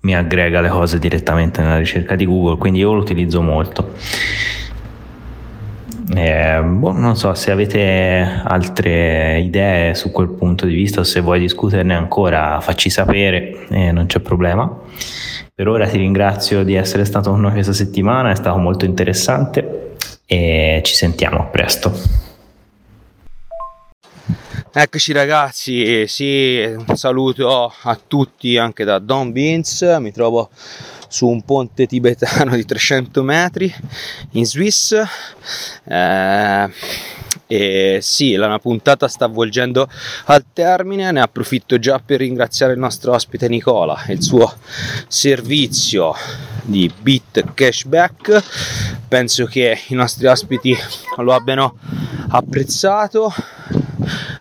[0.01, 3.93] mi aggrega le cose direttamente nella ricerca di Google, quindi io lo utilizzo molto.
[6.15, 11.19] Eh, boh, non so se avete altre idee su quel punto di vista o se
[11.19, 14.73] vuoi discuterne ancora, facci sapere, eh, non c'è problema.
[15.53, 19.95] Per ora ti ringrazio di essere stato con noi questa settimana, è stato molto interessante
[20.25, 21.91] e ci sentiamo presto.
[24.79, 30.51] Eccoci ragazzi, sì, un saluto a tutti anche da Don Beans, mi trovo
[31.07, 33.73] su un ponte tibetano di 300 metri
[34.33, 34.95] in Swiss.
[35.83, 36.69] Eh,
[37.47, 39.89] e sì, la puntata sta avvolgendo
[40.25, 44.59] al termine, ne approfitto già per ringraziare il nostro ospite Nicola e il suo
[45.07, 46.13] servizio
[46.61, 48.43] di Bit Cashback.
[49.07, 50.77] Penso che i nostri ospiti
[51.15, 51.79] lo abbiano
[52.29, 53.33] apprezzato.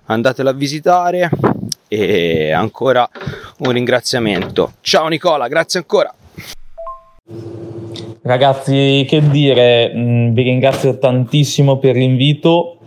[0.06, 1.28] Andatelo a visitare
[1.88, 3.08] e ancora
[3.58, 4.72] un ringraziamento.
[4.80, 6.14] Ciao Nicola, grazie ancora.
[8.22, 12.78] Ragazzi, che dire, mm, vi ringrazio tantissimo per l'invito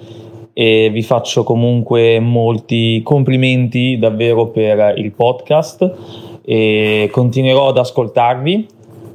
[0.54, 8.68] e vi faccio comunque molti complimenti davvero per il podcast e continuerò ad ascoltarvi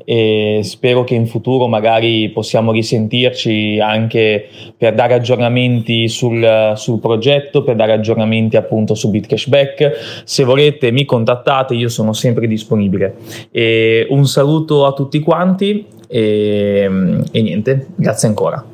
[0.05, 7.63] e spero che in futuro magari possiamo risentirci anche per dare aggiornamenti sul, sul progetto,
[7.63, 10.23] per dare aggiornamenti appunto su Bitcashback.
[10.25, 13.17] Se volete mi contattate, io sono sempre disponibile.
[13.51, 16.89] E un saluto a tutti quanti e,
[17.31, 18.65] e niente, grazie ancora.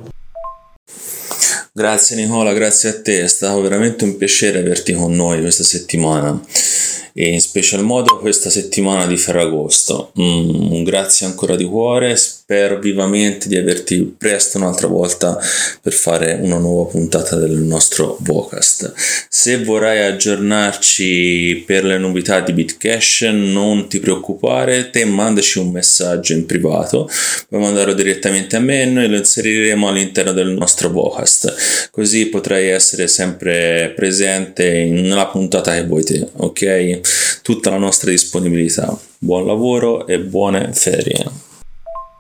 [1.73, 6.39] Grazie Nicola, grazie a te, è stato veramente un piacere averti con noi questa settimana
[7.21, 10.11] e in special modo questa settimana di Ferragosto.
[10.19, 12.17] Mm, grazie ancora di cuore,
[12.51, 15.39] spero vivamente di averti presto un'altra volta
[15.81, 18.93] per fare una nuova puntata del nostro Vocast.
[19.29, 26.33] Se vorrai aggiornarci per le novità di Bitcash, non ti preoccupare, te mandaci un messaggio
[26.33, 27.09] in privato,
[27.49, 32.67] puoi mandarlo direttamente a me e noi lo inseriremo all'interno del nostro Vocast, così potrai
[32.67, 37.01] essere sempre presente nella puntata che vuoi te, ok?
[37.43, 38.99] tutta la nostra disponibilità.
[39.19, 41.50] Buon lavoro e buone ferie.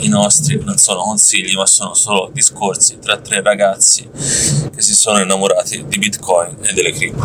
[0.00, 5.20] i nostri non sono consigli, ma sono solo discorsi tra tre ragazzi che si sono
[5.20, 7.22] innamorati di Bitcoin e delle cripto.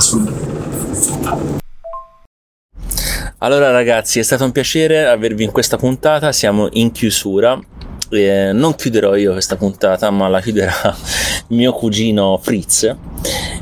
[3.39, 7.59] Allora ragazzi, è stato un piacere avervi in questa puntata, siamo in chiusura.
[8.11, 10.95] Eh, non chiuderò io questa puntata, ma la chiuderà
[11.49, 12.95] mio cugino Fritz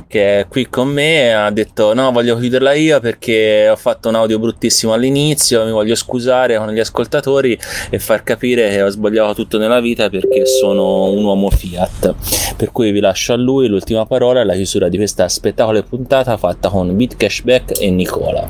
[0.07, 4.09] che è qui con me e ha detto no voglio chiuderla io perché ho fatto
[4.09, 7.57] un audio bruttissimo all'inizio mi voglio scusare con gli ascoltatori
[7.89, 12.55] e far capire che ho sbagliato tutto nella vita perché sono un uomo Fiat.
[12.55, 16.37] Per cui vi lascio a lui l'ultima parola e la chiusura di questa spettacolo puntata
[16.37, 18.49] fatta con Bitcashback e Nicola.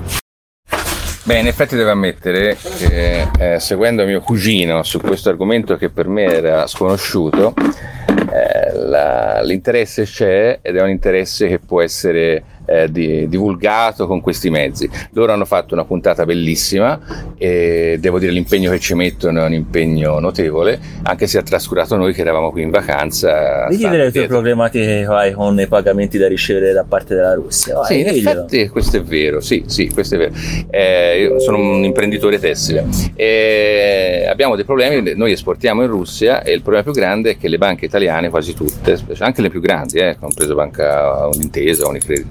[1.23, 6.07] Beh, in effetti devo ammettere che eh, seguendo mio cugino su questo argomento che per
[6.07, 7.53] me era sconosciuto,
[8.73, 14.49] la, l'interesse c'è ed è un interesse che può essere eh, di, divulgato con questi
[14.49, 14.89] mezzi.
[15.11, 16.99] Loro hanno fatto una puntata bellissima
[17.37, 21.95] e devo dire l'impegno che ci mettono è un impegno notevole, anche se ha trascurato
[21.95, 23.67] noi che eravamo qui in vacanza.
[23.69, 27.75] Digli delle tue problematiche che hai con i pagamenti da ricevere da parte della Russia.
[27.75, 30.33] Vai, sì, in effetti questo è vero, sì, sì, questo è vero.
[30.69, 36.53] Eh, io sono un imprenditore tessile e abbiamo dei problemi, noi esportiamo in Russia e
[36.53, 39.99] il problema più grande è che le banche italiane, quasi tutte, anche le più grandi,
[39.99, 42.25] eh, compreso Banca Un'Intesa, Unicredit,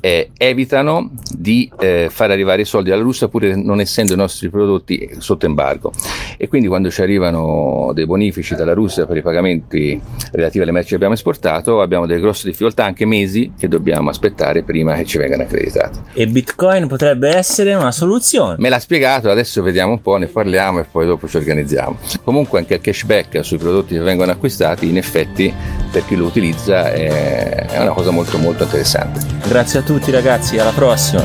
[0.00, 4.48] eh, evitano di eh, far arrivare i soldi alla Russia pur non essendo i nostri
[4.48, 5.92] prodotti sotto embargo.
[6.36, 10.00] E quindi quando ci arrivano dei bonifici dalla Russia per i pagamenti
[10.32, 14.62] relativi alle merci che abbiamo esportato abbiamo delle grosse difficoltà anche mesi che dobbiamo aspettare
[14.62, 15.98] prima che ci vengano accreditati.
[16.12, 18.56] E Bitcoin potrebbe essere una soluzione?
[18.58, 21.98] Me l'ha spiegato adesso vediamo un po' ne parliamo e poi dopo ci organizziamo.
[22.22, 25.52] Comunque anche il cashback sui prodotti che vengono acquistati in effetti
[25.90, 29.20] per chi lo utilizza è una cosa molto molto interessante
[29.56, 31.24] Grazie a tutti ragazzi, alla prossima.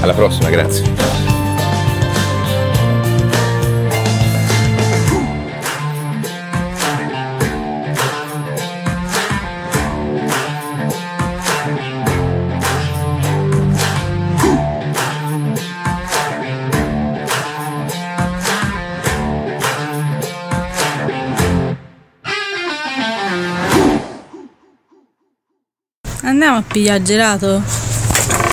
[0.00, 1.25] Alla prossima, grazie.
[26.46, 27.85] Andiamo a pigliare gelato?